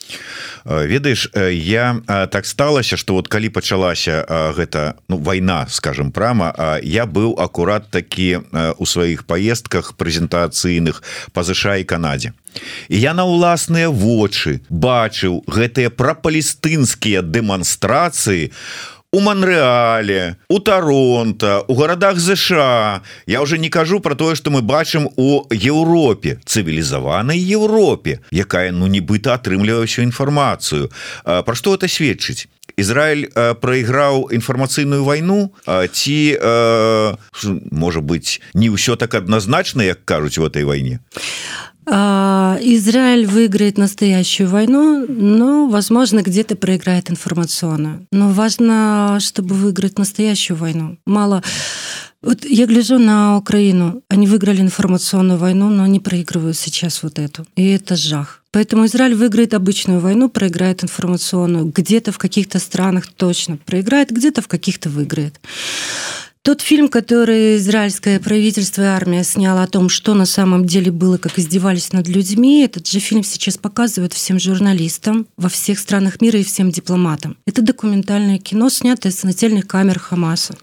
ведаеш 0.65 1.29
я 1.51 2.01
так 2.31 2.45
сталася 2.45 2.97
что 2.97 3.13
вот 3.13 3.27
калі 3.27 3.49
пачалася 3.49 4.25
гэта 4.57 4.95
ну 5.09 5.17
война 5.17 5.67
скажем 5.69 6.11
прама 6.11 6.79
я 6.83 7.05
быў 7.05 7.37
акурат 7.37 7.89
такі 7.91 8.39
у 8.77 8.85
сваіх 8.85 9.25
поездках 9.25 9.93
прэзентацыйных 9.97 11.03
па 11.33 11.43
ЗША 11.43 11.77
і 11.77 11.83
Канадзе 11.83 12.33
і 12.89 12.97
я 12.99 13.13
на 13.13 13.25
ўласныя 13.25 13.89
вочы 13.89 14.61
бачыў 14.69 15.45
гэтыя 15.45 15.89
прапалістынскія 15.89 17.21
дэманстрацыі 17.21 18.49
у 18.49 18.94
у 19.15 19.21
Монреале 19.21 20.35
у 20.49 20.59
Торонто 20.59 21.63
у 21.67 21.75
городах 21.75 22.19
ЗША 22.19 23.01
я 23.25 23.41
уже 23.41 23.57
не 23.57 23.69
кажу 23.69 24.01
про 24.01 24.13
тое 24.15 24.35
что 24.35 24.51
мы 24.51 24.61
бачым 24.61 25.09
у 25.15 25.45
Еўропе 25.49 26.39
цывілізаванай 26.45 27.39
Еўропе 27.39 28.19
якая 28.31 28.71
ну 28.71 28.87
нібыта 28.87 29.39
атрымлівае 29.39 29.87
всю 29.87 30.03
інфармацыю. 30.03 30.91
Про 31.23 31.55
что 31.55 31.75
это 31.75 31.87
сведчыць? 31.87 32.47
Ізраиль 32.75 33.31
проиграў 33.61 34.27
інфармацыйную 34.35 35.03
войну 35.03 35.53
ці 35.91 36.37
можа 37.71 38.01
быть 38.01 38.41
не 38.53 38.67
ўсё 38.67 38.99
так 38.99 39.15
адназначна 39.15 39.83
як 39.83 40.03
кажуць 40.03 40.37
в 40.37 40.43
этой 40.43 40.65
войне 40.65 40.99
Израиль 41.87 43.25
выиграет 43.27 43.77
настоящую 43.77 44.49
войну, 44.49 45.05
но, 45.07 45.67
возможно, 45.67 46.21
где-то 46.21 46.55
проиграет 46.55 47.11
информационную. 47.11 48.05
Но 48.11 48.29
важно, 48.29 49.17
чтобы 49.19 49.55
выиграть 49.55 49.97
настоящую 49.97 50.57
войну. 50.57 50.97
Мало... 51.05 51.43
Вот 52.21 52.43
я 52.43 52.65
гляжу 52.65 52.97
на 52.97 53.37
Украину. 53.37 54.01
Они 54.09 54.25
выиграли 54.25 54.59
информационную 54.61 55.37
войну, 55.37 55.69
но 55.69 55.83
они 55.83 55.99
проигрывают 55.99 56.57
сейчас 56.57 57.03
вот 57.03 57.19
эту. 57.19 57.45
И 57.55 57.67
это 57.67 57.95
жах. 57.95 58.41
Поэтому 58.49 58.87
Израиль 58.87 59.13
выиграет 59.13 59.53
обычную 59.53 59.99
войну, 59.99 60.27
проиграет 60.27 60.83
информационную. 60.83 61.65
Где-то 61.65 62.11
в 62.11 62.17
каких-то 62.17 62.57
странах 62.57 63.07
точно 63.15 63.57
проиграет, 63.57 64.09
где-то 64.09 64.41
в 64.41 64.47
каких-то 64.47 64.89
выиграет. 64.89 65.39
Тот 66.45 66.61
фильм, 66.61 66.89
который 66.89 67.55
израильское 67.55 68.19
правительство 68.19 68.83
и 68.83 68.85
армия 68.85 69.23
сняла 69.23 69.63
о 69.63 69.67
том, 69.67 69.89
что 69.89 70.13
на 70.13 70.27
самом 70.27 70.65
деле 70.65 70.91
было, 70.91 71.17
как 71.17 71.39
издевались 71.39 71.91
над 71.91 72.07
людьми, 72.07 72.63
этот 72.63 72.85
же 72.85 72.99
фильм 72.99 73.23
сейчас 73.23 73.57
показывают 73.57 74.13
всем 74.13 74.39
журналистам 74.39 75.25
во 75.37 75.49
всех 75.49 75.79
странах 75.79 76.21
мира 76.21 76.37
и 76.37 76.43
всем 76.43 76.69
дипломатам. 76.69 77.35
Это 77.47 77.63
документальное 77.63 78.37
кино, 78.37 78.69
снятое 78.69 79.11
с 79.11 79.23
нательных 79.23 79.65
камер 79.65 79.97
Хамаса. 79.97 80.55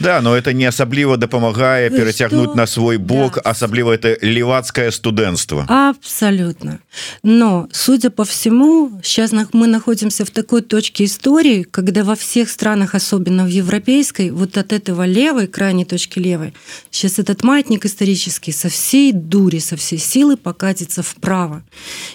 Да, 0.00 0.20
но 0.22 0.36
это 0.36 0.52
не 0.52 0.64
особливо 0.64 1.16
допомагает 1.16 1.94
перетягнуть 1.94 2.48
что? 2.48 2.56
на 2.56 2.66
свой 2.66 2.96
бок, 2.96 3.36
да. 3.36 3.42
особливо 3.42 3.92
это 3.92 4.18
левацкое 4.20 4.90
студентство. 4.90 5.64
Абсолютно. 5.68 6.80
Но, 7.22 7.68
судя 7.70 8.10
по 8.10 8.24
всему, 8.24 9.00
сейчас 9.04 9.30
мы 9.52 9.68
находимся 9.68 10.24
в 10.24 10.30
такой 10.30 10.62
точке 10.62 11.04
истории, 11.04 11.62
когда 11.62 12.02
во 12.02 12.16
всех 12.16 12.50
странах, 12.50 12.96
особенно 12.96 13.44
в 13.44 13.48
европейской, 13.48 14.30
вот 14.30 14.58
от 14.58 14.72
этого 14.72 15.06
лева 15.06 15.27
левой, 15.28 15.46
крайней 15.46 15.84
точки 15.84 16.18
левой, 16.18 16.54
сейчас 16.90 17.18
этот 17.18 17.42
маятник 17.44 17.84
исторический 17.84 18.52
со 18.52 18.70
всей 18.70 19.12
дури, 19.12 19.58
со 19.58 19.76
всей 19.76 19.98
силы 19.98 20.38
покатится 20.38 21.02
вправо. 21.02 21.62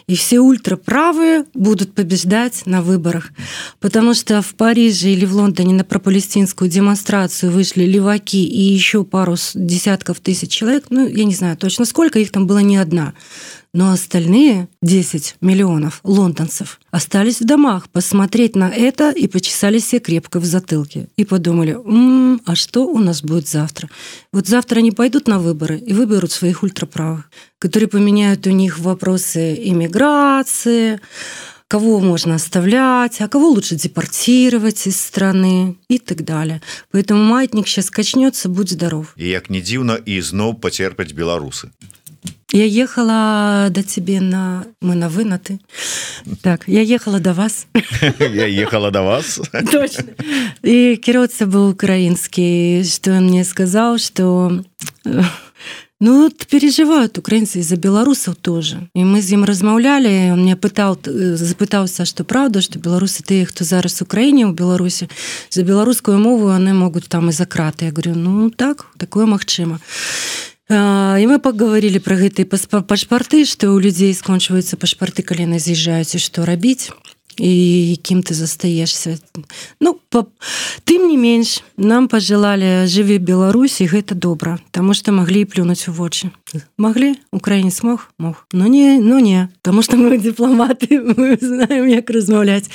И 0.07 0.15
все 0.15 0.39
ультраправые 0.39 1.45
будут 1.53 1.93
побеждать 1.93 2.65
на 2.65 2.81
выборах. 2.81 3.29
Потому 3.79 4.15
что 4.15 4.41
в 4.41 4.55
Париже 4.55 5.09
или 5.09 5.25
в 5.25 5.35
Лондоне 5.35 5.75
на 5.75 5.83
пропалестинскую 5.83 6.71
демонстрацию 6.71 7.51
вышли 7.51 7.83
леваки 7.83 8.43
и 8.43 8.61
еще 8.61 9.03
пару 9.03 9.35
десятков 9.53 10.19
тысяч 10.19 10.49
человек. 10.49 10.85
Ну, 10.89 11.07
я 11.07 11.23
не 11.23 11.35
знаю 11.35 11.55
точно 11.55 11.85
сколько, 11.85 12.17
их 12.17 12.31
там 12.31 12.47
было 12.47 12.59
не 12.59 12.77
одна. 12.77 13.13
Но 13.74 13.92
остальные 13.92 14.68
10 14.82 15.36
миллионов 15.40 16.00
лондонцев 16.04 16.80
остались 16.90 17.40
в 17.40 17.44
домах 17.44 17.88
посмотреть 17.88 18.56
на 18.56 18.70
это 18.70 19.10
и 19.10 19.28
почесали 19.28 19.78
себе 19.78 20.00
крепко 20.00 20.40
в 20.40 20.44
затылке. 20.44 21.08
И 21.16 21.24
подумали, 21.24 21.72
М 21.72 22.36
-м, 22.36 22.40
а 22.44 22.54
что 22.54 22.86
у 22.86 22.98
нас 22.98 23.22
будет 23.22 23.48
завтра? 23.48 23.88
Вот 24.32 24.46
завтра 24.46 24.78
они 24.78 24.92
пойдут 24.92 25.28
на 25.28 25.38
выборы 25.38 25.78
и 25.78 25.92
выберут 25.92 26.32
своих 26.32 26.62
ультраправых, 26.62 27.30
которые 27.58 27.88
поменяют 27.88 28.46
у 28.46 28.50
них 28.50 28.78
вопросы 28.78 29.54
иммиграции, 29.54 31.00
кого 31.68 32.00
можно 32.00 32.34
оставлять, 32.34 33.20
а 33.20 33.28
кого 33.28 33.50
лучше 33.50 33.76
депортировать 33.76 34.86
из 34.86 35.00
страны 35.00 35.76
и 35.88 35.98
так 35.98 36.24
далее. 36.24 36.62
Поэтому 36.90 37.22
маятник 37.22 37.68
сейчас 37.68 37.90
качнется, 37.90 38.48
будь 38.48 38.70
здоров. 38.70 39.14
И 39.16 39.28
як 39.28 39.50
не 39.50 39.60
дзіўна 39.60 40.00
і 40.04 40.20
зноў 40.20 40.54
пацерпаць 40.60 41.12
беларусы. 41.12 41.68
Я 42.53 42.65
ехала 42.65 43.69
до 43.71 43.81
тебе 43.81 44.21
на 44.21 44.65
мы 44.79 44.93
на 44.93 45.09
вы 45.09 45.25
на 45.25 45.39
ты 45.39 45.59
так 46.43 46.67
я 46.67 46.81
ехала 46.81 47.19
до 47.19 47.33
вас. 47.33 47.65
Я 48.19 48.45
ехала 48.45 48.91
до 48.91 49.01
вас. 49.01 49.41
Точно. 49.71 50.03
и 50.61 50.95
кіроцца 50.95 51.47
был 51.47 51.69
украинский 51.69 52.83
что 52.83 53.17
он 53.17 53.25
мне 53.25 53.43
сказал 53.43 53.97
что 53.97 54.63
ну 55.99 56.23
вот 56.23 56.45
переживают 56.45 57.17
украинцы 57.17 57.59
из-за 57.59 57.75
белорусов 57.75 58.35
тоже. 58.35 58.87
И 58.93 59.03
мы 59.03 59.21
с 59.21 59.31
ним 59.31 59.45
размаўлялі 59.45 60.33
он 60.33 60.43
мне 60.43 60.55
пытал 60.55 60.99
запытаўся 61.03 62.05
что 62.05 62.23
правда 62.23 62.61
что 62.61 62.77
беларусы 62.77 63.23
ты 63.23 63.45
хто 63.45 63.63
зараз 63.63 63.99
Украине 64.03 64.45
у 64.45 64.51
Беларуси. 64.51 65.09
За 65.49 65.63
беларускую 65.63 66.19
мову 66.19 66.49
они 66.49 66.71
могут 66.73 67.07
там 67.09 67.29
и 67.29 67.31
за 67.31 67.47
краты 67.47 67.85
я 67.85 67.91
говорю 67.91 68.13
ну 68.13 68.51
так 68.51 68.85
такое 68.99 69.25
магчыма 69.25 69.79
і 70.69 71.23
мы 71.27 71.39
паговорілі 71.43 71.99
пра 71.99 72.15
гэтыя 72.15 72.47
пашпарты 72.47 73.43
што 73.43 73.75
ў 73.75 73.83
людзей 73.83 74.13
скончваюцца 74.15 74.79
пашпарты 74.79 75.25
калі 75.27 75.47
яны 75.49 75.59
з'язджаюць 75.59 76.15
і 76.15 76.23
што 76.23 76.47
рабіць 76.47 76.87
і 77.37 77.99
кім 78.01 78.23
ты 78.23 78.33
застаешься? 78.33 79.19
Ну 79.79 79.99
па... 80.09 80.25
тым 80.83 81.07
не 81.07 81.17
менш 81.17 81.63
нам 81.77 82.07
пожелали 82.07 82.85
жыве 82.87 83.17
Беларусі 83.17 83.85
гэта 83.85 84.15
добра 84.15 84.59
тому 84.71 84.93
что 84.93 85.11
могли 85.11 85.45
плюнуть 85.45 85.87
у 85.87 85.91
вочы. 85.91 86.31
Могли 86.77 87.15
украіне 87.31 87.71
смог 87.71 88.09
мог. 88.17 88.47
Но 88.51 88.67
не 88.67 88.99
ну 88.99 89.19
не 89.19 89.49
потому 89.61 89.81
что 89.81 89.97
мы 89.97 90.17
дыпламаты 90.17 91.01
знаем 91.41 91.87
як 91.87 92.09
размаўляць. 92.09 92.69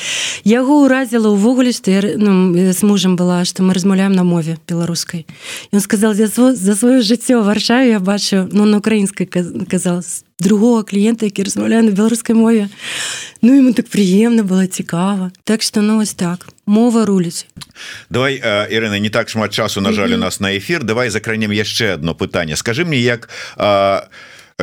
Яго 0.45 0.85
ўразіла 0.87 1.29
увогуле 1.29 1.73
что 1.73 1.91
я 1.91 2.03
ну, 2.17 2.57
с 2.57 2.83
мужем 2.83 3.17
была 3.17 3.45
что 3.45 3.63
мы 3.63 3.75
размаўляем 3.75 4.13
на 4.13 4.25
мове 4.25 4.59
беларускай. 4.69 5.27
Ён 5.73 5.81
сказал 5.81 6.15
за 6.15 6.27
за 6.29 6.75
сваё 6.75 7.03
жыццё 7.03 7.43
варшаю 7.43 7.91
я 7.91 8.01
бачу 8.01 8.49
ну 8.53 8.65
на 8.65 8.79
украінскай 8.79 9.27
казалось 9.27 10.25
другого 10.41 10.85
кліента 10.85 11.27
які 11.27 11.43
размаўляю 11.43 11.83
на 11.83 11.91
беларускай 11.91 12.37
мове 12.37 12.69
ну 13.43 13.59
ему 13.59 13.73
так 13.73 13.87
прыемна 13.87 14.43
было 14.43 14.67
цікава 14.67 15.31
так 15.45 15.63
что 15.63 15.83
ну 15.83 15.97
вось 15.97 16.15
так. 16.15 16.49
Мова 16.67 17.05
руліць 17.05 17.47
давай 18.11 18.39
Ірына 18.71 18.99
не 18.99 19.11
так 19.11 19.29
шмат 19.29 19.53
часу 19.53 19.81
нажалі 19.81 20.15
у 20.15 20.19
нас 20.19 20.41
на 20.41 20.57
эфир 20.57 20.85
давай 20.85 21.11
закранем 21.11 21.51
яшчэ 21.51 21.95
одно 21.95 22.15
пытанне 22.15 22.57
скажи 22.57 22.85
мне 22.85 22.99
як 22.99 23.29
а, 23.57 24.09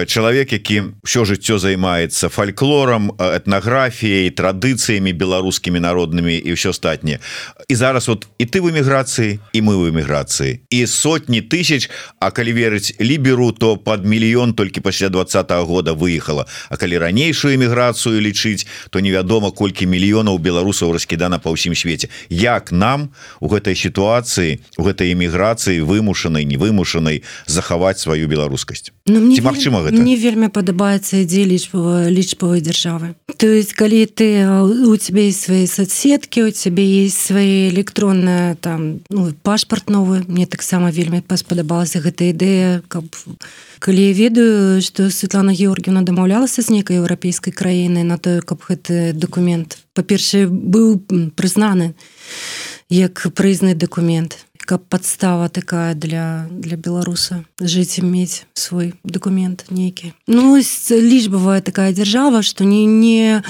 чалавек 0.04 0.52
які 0.52 1.00
ўсё 1.08 1.24
жыццё 1.24 1.56
займаецца 1.56 2.28
фальклорам 2.28 3.16
этнаграфіяй 3.16 4.28
традыцыямі 4.36 5.16
беларускімі 5.16 5.80
народнымі 5.80 6.36
і 6.36 6.52
ўсё 6.52 6.76
астатніе 6.76 7.24
і 7.72 7.76
зараз 7.80 8.12
вот 8.12 8.28
і 8.36 8.44
ты 8.44 8.60
в 8.60 8.68
эміграцыі 8.68 9.40
і 9.56 9.60
мы 9.64 9.80
в 9.80 9.88
эміграцыі 9.88 10.60
і 10.68 10.80
сотні 10.88 11.40
тысяч 11.40 11.88
А 12.20 12.32
калі 12.36 12.52
верыць 12.52 12.92
ліберу 13.00 13.56
то 13.56 13.78
под 13.78 14.04
мільён 14.04 14.52
толькі 14.52 14.84
пасля 14.84 15.08
двадцатого 15.08 15.64
года 15.64 15.94
выехала 15.96 16.44
А 16.68 16.76
калі 16.76 17.00
ранейшую 17.00 17.56
эміграцыю 17.56 18.20
лічыць 18.20 18.68
то 18.92 19.00
невядома 19.00 19.56
колькі 19.56 19.88
мільёнаў 19.88 20.44
беларусаў 20.44 20.92
раскідана 20.92 21.40
па 21.40 21.56
ўсім 21.56 21.72
свеце 21.72 22.12
як 22.28 22.76
нам 22.76 23.16
у 23.40 23.48
гэтай 23.48 23.80
сітуацыі 23.80 24.60
у 24.76 24.84
гэтай 24.84 25.16
эміграцыі 25.16 25.80
вымушанай 25.88 26.44
невымушанай 26.44 27.24
захаваць 27.48 28.04
сваю 28.04 28.28
беларускасць 28.28 28.92
Ну, 29.08 29.22
мне 29.22 29.40
Магчыма 29.40 29.85
гэта 29.86 30.02
мне 30.02 30.16
вельмі 30.20 30.50
падабаецца 30.50 31.22
ідзе 31.24 31.46
лічбава 31.46 32.10
лічбавай 32.10 32.62
дзяржавы 32.66 33.14
то 33.38 33.48
есть 33.48 33.74
калі 33.74 34.06
ты 34.06 34.48
у 34.90 34.96
тебе 34.98 35.28
есть 35.28 35.46
свои 35.46 35.68
соцсетки 35.68 36.42
у 36.42 36.52
тебе 36.52 36.86
есть 36.86 37.20
свои 37.20 37.70
электронная 37.70 38.56
там 38.56 39.02
ну, 39.10 39.32
пашпарт 39.44 39.90
новы 39.90 40.24
мне 40.28 40.46
таксама 40.46 40.92
вельмі 40.92 41.24
спадабалася 41.36 42.00
гэта 42.00 42.32
ідэя 42.32 42.82
каб 42.88 43.06
калі 43.80 44.02
я 44.02 44.14
ведаю 44.14 44.82
что 44.82 45.10
Светлана 45.12 45.54
Георгіевна 45.54 46.02
дамаўлялася 46.02 46.62
з 46.62 46.70
нейкай 46.70 46.98
еўрапейскай 46.98 47.54
краіны 47.54 48.04
на 48.04 48.18
тое 48.18 48.42
каб 48.42 48.64
гэты 48.66 49.14
документ 49.14 49.78
па-першае 49.94 50.48
быў 50.48 51.02
прызнаны 51.36 51.94
як 52.90 53.28
прызны 53.34 53.76
документ 53.76 54.45
каб 54.66 54.84
подстава 54.90 55.50
такая 55.50 55.94
для 55.94 56.48
для 56.50 56.78
беларуса 56.78 57.46
жыць 57.62 58.02
мець 58.02 58.46
свой 58.54 58.94
документ 59.04 59.66
нейкі 59.70 60.14
ну 60.28 60.58
лічбавая 60.58 61.62
такая 61.62 61.94
дзяржава 61.94 62.42
что 62.42 62.66
не 62.66 62.86
не 62.86 63.44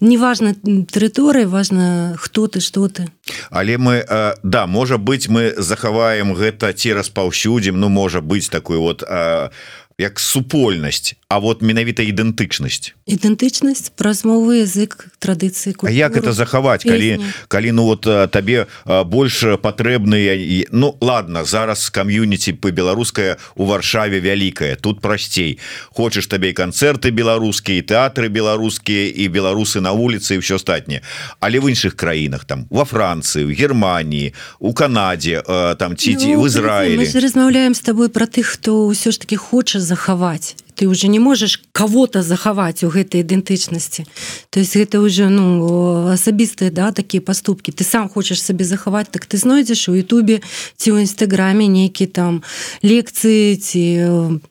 неважно 0.00 0.54
тэрыторыя 0.54 1.46
важно 1.46 2.16
хто 2.18 2.46
ты 2.48 2.60
что 2.60 2.88
ты. 2.88 3.08
Але 3.50 3.78
мы 3.78 4.04
да 4.42 4.66
можа 4.66 4.98
быть 4.98 5.28
мы 5.28 5.54
захаваем 5.56 6.34
гэта 6.34 6.72
ці 6.72 6.92
распаўсюдзім 6.92 7.78
ну 7.78 7.88
можа 7.88 8.20
быть 8.20 8.50
такой 8.50 8.78
вот 8.78 9.02
а 9.02 9.50
як 9.98 10.20
супольнасць 10.20 11.16
А 11.32 11.38
вот 11.38 11.62
менавіта 11.62 12.04
ідэнтычнасць. 12.04 12.92
Ідэнтычнасць 13.08 13.88
праз 13.96 14.20
мовы 14.28 14.60
язык 14.60 15.08
традыцыі 15.16 15.72
як 15.88 16.12
это 16.12 16.36
захаваць 16.36 16.84
калі 16.84 17.24
калі 17.48 17.72
ну 17.72 17.84
вот 17.88 18.04
табе 18.04 18.68
больше 18.84 19.56
патрэбныя 19.56 20.68
ну 20.72 20.92
ладно 21.00 21.44
зараз 21.48 21.88
кам'юніці 21.88 22.52
по 22.60 22.68
беларуская 22.68 23.40
у 23.56 23.64
варшаве 23.64 24.20
вялікая 24.20 24.76
тут 24.76 25.00
прасцей. 25.00 25.58
Хочаш 25.96 26.28
табе 26.28 26.52
і 26.52 26.52
канцэрты 26.52 27.08
беларускія 27.08 27.80
тэатры 27.80 28.28
беларускія 28.28 29.08
і 29.08 29.24
беларусы 29.32 29.80
на 29.80 29.96
вуліцы 29.96 30.36
і 30.36 30.44
все 30.44 30.60
астатніе 30.60 31.00
але 31.40 31.64
в 31.64 31.72
іншых 31.72 31.96
краінах 31.96 32.44
там 32.44 32.68
во 32.68 32.84
Францыі 32.84 33.48
в 33.48 33.56
Германії 33.56 34.34
у 34.60 34.74
Канадзе 34.76 35.40
там 35.80 35.96
ці 35.96 36.14
ці 36.14 36.36
ну, 36.36 36.42
в 36.42 36.46
Ізраілі. 36.46 37.08
размаўляем 37.08 37.72
с 37.72 37.80
тобой 37.80 38.12
про 38.12 38.28
тых 38.28 38.52
хто 38.52 38.92
ўсё 38.92 39.12
ж 39.12 39.16
таки 39.16 39.36
хоча 39.36 39.80
захаваць. 39.82 40.56
Ты 40.74 40.88
уже 40.88 41.08
не 41.08 41.18
можешь 41.18 41.62
кого-то 41.72 42.22
захаваць 42.22 42.82
у 42.82 42.88
гэтай 42.88 43.20
ідэнтычнасці. 43.20 44.06
То 44.50 44.60
есть 44.60 44.76
гэта 44.76 45.00
уже 45.00 45.28
ну 45.28 46.08
асабістыя 46.08 46.70
да 46.70 46.92
такія 46.92 47.20
поступки 47.20 47.70
ты 47.70 47.84
сам 47.84 48.08
хочаш 48.08 48.40
сабе 48.40 48.64
захаваць 48.64 49.10
так 49.10 49.26
ты 49.26 49.36
знойдзеш 49.36 49.88
у 49.88 49.94
Ютубе 49.94 50.40
ці 50.76 50.96
ў 50.96 51.04
нстаграме 51.04 51.66
нейкі 51.68 52.06
там 52.06 52.42
лекцыі 52.82 53.56
ці 53.60 53.84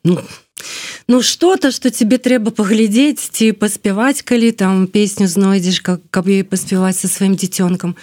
ну, 0.03 0.21
Ну 1.07 1.21
что-то 1.21 1.71
что 1.71 1.89
тебе 1.89 2.17
трэба 2.17 2.51
паглядзець 2.51 3.33
ці 3.33 3.51
паспяваць 3.51 4.21
калі 4.21 4.51
там 4.51 4.87
песню 4.87 5.27
знойдзеш 5.27 5.81
как 5.81 6.01
каб 6.11 6.29
ёй 6.29 6.43
паспяваць 6.45 7.01
со 7.01 7.07
сваім 7.07 7.35
дзіцёнкам 7.35 7.97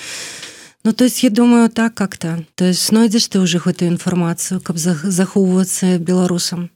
Ну 0.85 0.93
то 0.93 1.05
есть 1.05 1.23
я 1.23 1.31
думаю 1.31 1.69
так 1.71 1.95
как-то. 1.95 2.45
То 2.55 2.65
есть 2.65 2.87
знойдзеш 2.87 3.29
ты 3.29 3.41
уже 3.41 3.59
гэтую 3.59 3.91
інфармацыю 3.91 4.61
каб 4.61 4.79
захоўвацца 4.79 5.99
беларусам? 5.99 6.71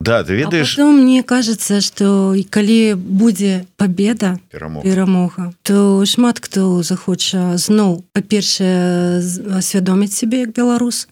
Да 0.00 0.22
ты 0.22 0.34
ведаешь 0.34 0.76
мне 0.76 1.22
кажется 1.22 1.80
что 1.80 2.34
калі 2.50 2.94
будзе 2.94 3.66
победа 3.76 4.38
перамога. 4.50 4.82
перамога 4.84 5.52
то 5.62 6.04
шмат 6.04 6.40
хто 6.40 6.82
захоча 6.82 7.56
зноў 7.56 8.04
па-першае 8.12 9.22
асвядоміць 9.56 10.12
себе 10.12 10.40
як 10.40 10.52
беларус 10.52 11.08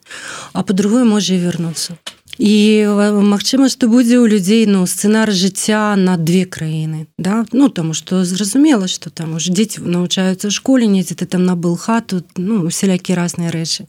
а 0.53 0.63
по-другое 0.63 1.05
можа 1.05 1.35
вярнуцца 1.35 1.97
і 2.38 2.87
Мачыма 3.23 3.68
што 3.68 3.88
будзе 3.92 4.16
ў 4.16 4.29
людзей 4.29 4.64
ну 4.64 4.87
сцэнар 4.88 5.29
жыцця 5.33 5.97
на 6.01 6.16
две 6.16 6.45
краіны 6.49 7.07
да? 7.18 7.45
Ну 7.53 7.68
таму 7.68 7.92
што 7.92 8.25
зразумела 8.25 8.88
што 8.88 9.11
там 9.11 9.37
уж 9.37 9.53
дзеці 9.53 9.85
навучаюцца 9.85 10.49
школе 10.49 10.88
недзе 10.88 11.14
ты 11.14 11.27
там 11.27 11.45
набыл 11.45 11.77
хату 11.77 12.25
ну 12.37 12.64
усялякі 12.64 13.12
разныя 13.12 13.53
рэчы 13.53 13.85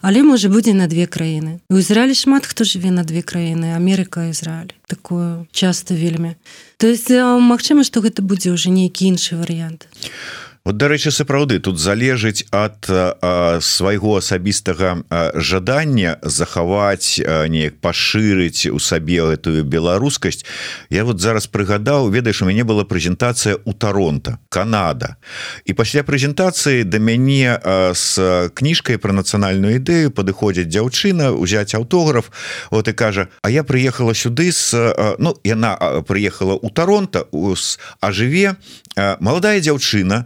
але 0.00 0.22
можа 0.22 0.46
будзе 0.48 0.74
на 0.78 0.86
две 0.86 1.06
краіны 1.10 1.58
у 1.70 1.82
Ізраілі 1.82 2.14
шмат 2.14 2.46
хто 2.46 2.62
жыве 2.64 2.94
на 2.94 3.02
две 3.02 3.22
краіны 3.22 3.74
Амерыка 3.74 4.30
Ізраіль 4.30 4.74
такое 4.86 5.46
часто 5.50 5.94
вельмі 5.94 6.38
то 6.78 6.86
есть 6.86 7.10
Мачыма 7.10 7.82
што 7.82 7.98
гэта 8.00 8.22
будзе 8.22 8.54
ўжо 8.54 8.70
нейкі 8.70 9.10
іншы 9.10 9.34
варыянт 9.34 9.90
а 9.90 10.41
Вот 10.64 10.76
дарэчы 10.78 11.10
сапраўды 11.10 11.58
тут 11.58 11.82
залежыць 11.82 12.46
ад 12.54 12.86
свайго 13.66 14.22
асабістага 14.22 15.02
жадання 15.34 16.22
захаваць 16.22 17.18
неяк 17.50 17.82
пашырыць 17.82 18.70
у 18.70 18.78
сабе 18.78 19.26
гэтую 19.26 19.66
беларускасць. 19.66 20.46
Я 20.86 21.02
вот 21.02 21.18
зараз 21.18 21.50
прыгадаў 21.50 22.14
ведаеш 22.14 22.42
у 22.42 22.46
мяне 22.46 22.62
была 22.62 22.86
прэзентацыя 22.86 23.58
у 23.64 23.74
Таронто 23.74 24.38
Канада. 24.54 25.18
І 25.66 25.74
пасля 25.74 26.06
прэзентацыі 26.06 26.86
да 26.86 27.02
мяне 27.02 27.58
з 27.98 28.46
кніжкай 28.54 29.02
про 29.02 29.10
нацыянальную 29.10 29.82
ідэю 29.82 30.14
падыходзіць 30.14 30.70
дзяўчына 30.70 31.34
узяць 31.34 31.74
аўтограф 31.74 32.30
вот 32.70 32.86
і 32.86 32.94
кажа 32.94 33.26
А 33.42 33.50
я 33.50 33.66
прыехала 33.66 34.14
сюды 34.14 34.54
с 34.54 34.70
ну 35.18 35.34
яна 35.42 35.74
прыехала 36.06 36.54
у 36.54 36.70
Таронто 36.70 37.26
а 37.98 38.12
жыве 38.14 38.54
маладая 38.96 39.60
дзяўчына 39.60 40.24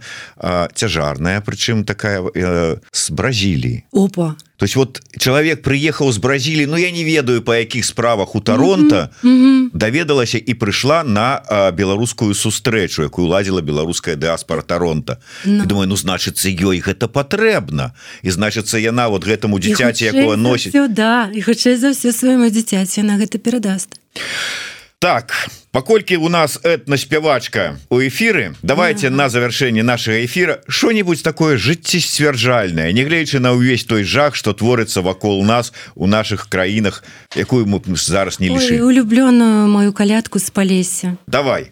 цяжарная 0.75 1.41
прычым 1.41 1.83
такая 1.83 2.21
э, 2.21 2.77
з 2.91 3.11
бразіліі. 3.11 3.83
Опа. 3.91 4.35
То 4.57 4.65
есть 4.65 4.75
вот 4.75 5.01
чалавек 5.19 5.61
прыехаў 5.61 6.11
з 6.11 6.17
бразілі 6.17 6.65
Ну 6.65 6.77
я 6.77 6.91
не 6.91 7.05
ведаю 7.05 7.41
па 7.41 7.57
якіх 7.57 7.85
справах 7.85 8.35
у 8.35 8.41
Таронто 8.41 9.09
mm 9.23 9.29
-hmm. 9.29 9.69
даведалася 9.73 10.37
і 10.37 10.53
прыйшла 10.53 11.03
на 11.03 11.41
а, 11.45 11.71
беларускую 11.71 12.33
сустрэчу 12.33 13.03
якую 13.03 13.27
ладзіла 13.27 13.61
беларуская 13.61 14.15
дыаспора 14.15 14.63
Таронто 14.63 15.17
no. 15.45 15.65
думаю 15.65 15.87
ну 15.87 15.95
значыцца 15.95 16.49
ёй 16.49 16.81
гэта 16.81 17.07
патрэбна 17.07 17.91
і 18.23 18.29
значыцца 18.29 18.77
яна 18.77 19.07
вот 19.07 19.27
гэтаму 19.27 19.59
дзіцяці 19.59 20.05
якое 20.05 20.37
носіць 20.37 20.73
да 20.89 21.29
і 21.33 21.41
хутчэй 21.41 21.75
за 21.75 21.91
все 21.91 22.11
свайму 22.11 22.49
дзіцяці 22.49 23.03
на 23.03 23.17
гэта 23.17 23.37
перадаст 23.37 23.89
а 23.93 24.76
так 24.99 25.49
паколькі 25.71 26.17
у 26.17 26.29
нас 26.29 26.59
этна 26.63 26.97
спявачка 26.97 27.77
у 27.89 27.99
эфиры 27.99 28.55
давайте 28.63 29.11
на 29.11 29.29
завершэнне 29.29 29.83
нашего 29.83 30.25
эфира 30.25 30.61
что-нибудь 30.67 31.21
такое 31.21 31.57
жыццесцвярджальное 31.57 32.91
нягледзячы 32.91 33.37
на 33.39 33.53
ўвесь 33.53 33.83
той 33.85 34.03
жах 34.03 34.33
что 34.33 34.53
творыцца 34.53 35.03
вакол 35.03 35.43
нас 35.43 35.71
у 35.93 36.07
наших 36.07 36.49
краінах 36.49 37.03
якую 37.35 37.67
мы 37.67 37.79
зараз 37.95 38.39
не 38.39 38.49
лиши 38.49 38.81
улюбленную 38.81 39.67
мою 39.67 39.93
калядку 39.93 40.39
с 40.39 40.49
полесе 40.49 41.17
давай. 41.27 41.71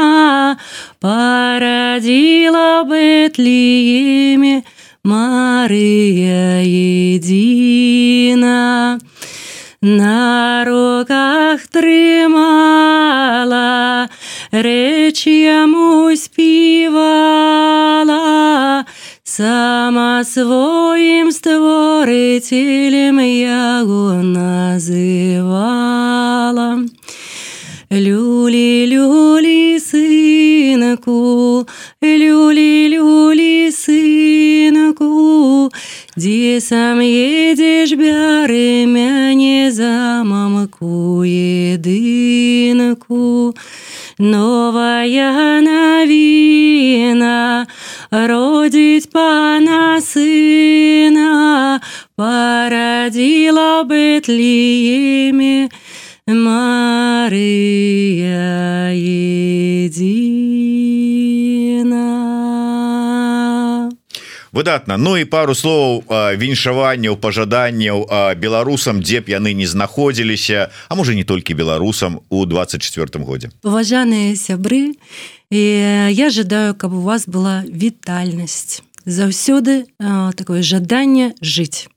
породила 1.03 2.83
Бетлееме 2.87 4.63
Мария 5.03 6.61
едина. 6.63 7.73
на 9.83 10.63
руках 10.63 11.67
трымала 11.67 12.87
рэч 14.55 15.27
яму 15.27 16.15
співала 16.15 17.35
сама 19.27 20.23
сваім 20.23 21.35
створыцелем 21.35 23.19
яго 23.19 24.23
называла 24.23 25.27
люлі 27.93 28.87
люлі 28.87 29.79
сынку. 29.79 31.65
Люлі 32.01 32.89
люлі 32.89 33.71
сынку. 33.71 35.69
Дзе 36.17 36.61
сам 36.61 37.01
едзеш 37.01 37.93
бяры 37.97 38.85
мяне 38.85 39.71
за 39.71 40.23
мамку 40.25 41.23
едынку 41.25 43.53
новая 44.19 45.61
навіна 45.61 47.65
родзіць 48.11 49.09
пана 49.09 50.01
сына. 50.01 51.81
Парадзіла 52.13 53.89
бытліемі 53.89 55.65
Мария 56.25 57.33
едина. 58.95 60.63
выдатна 64.53 64.97
Ну 64.97 65.17
і 65.17 65.25
пару 65.25 65.51
слоў 65.51 66.07
віншаванняў 66.07 67.19
пажаданняў 67.19 68.07
беларусам 68.39 69.03
дзе 69.03 69.19
б 69.19 69.35
яны 69.35 69.51
не 69.51 69.67
знаходзіліся 69.67 70.71
А 70.87 70.95
можа 70.95 71.11
не 71.11 71.27
толькі 71.27 71.59
беларусам 71.59 72.21
у 72.29 72.45
24 72.45 73.19
годзе. 73.25 73.51
Уважаныя 73.63 74.35
сябры 74.39 74.95
я 75.51 76.29
жадаю 76.29 76.71
каб 76.75 76.93
у 76.93 77.01
вас 77.01 77.27
была 77.27 77.67
вітальнасць 77.67 78.79
заўсёды 79.05 79.85
такое 80.35 80.61
жаданне 80.61 81.33
жыць. 81.41 81.87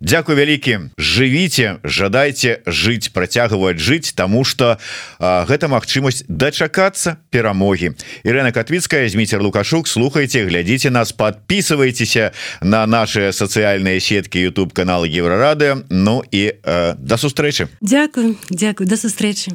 Дякую 0.00 0.36
вялікі. 0.38 0.94
Жывіце 0.98 1.80
жадайце 1.84 2.60
жыць 2.66 3.10
працягваць 3.10 3.78
жыць 3.78 4.12
тому 4.14 4.44
что 4.44 4.78
гэта 5.18 5.68
магчымасць 5.68 6.24
дачакацца 6.28 7.16
перамогі. 7.30 7.94
Ірена 8.24 8.52
катвіцкая 8.52 9.08
зміцер 9.08 9.42
лукашук 9.42 9.88
слухайте 9.88 10.44
глядзіце 10.44 10.90
нас 10.90 11.12
подписывайтеся 11.12 12.32
на 12.62 12.86
наши 12.86 13.32
сацыяльныя 13.32 14.00
сеткі 14.00 14.38
YouTube 14.38 14.72
канал 14.72 15.04
еврорады 15.04 15.84
Ну 15.90 16.22
і 16.30 16.52
э, 16.62 16.94
да 16.98 17.16
сустрэчы. 17.16 17.68
Дякую 17.80 18.36
Дякую 18.50 18.88
да 18.88 18.96
сустрэчы 18.96 19.52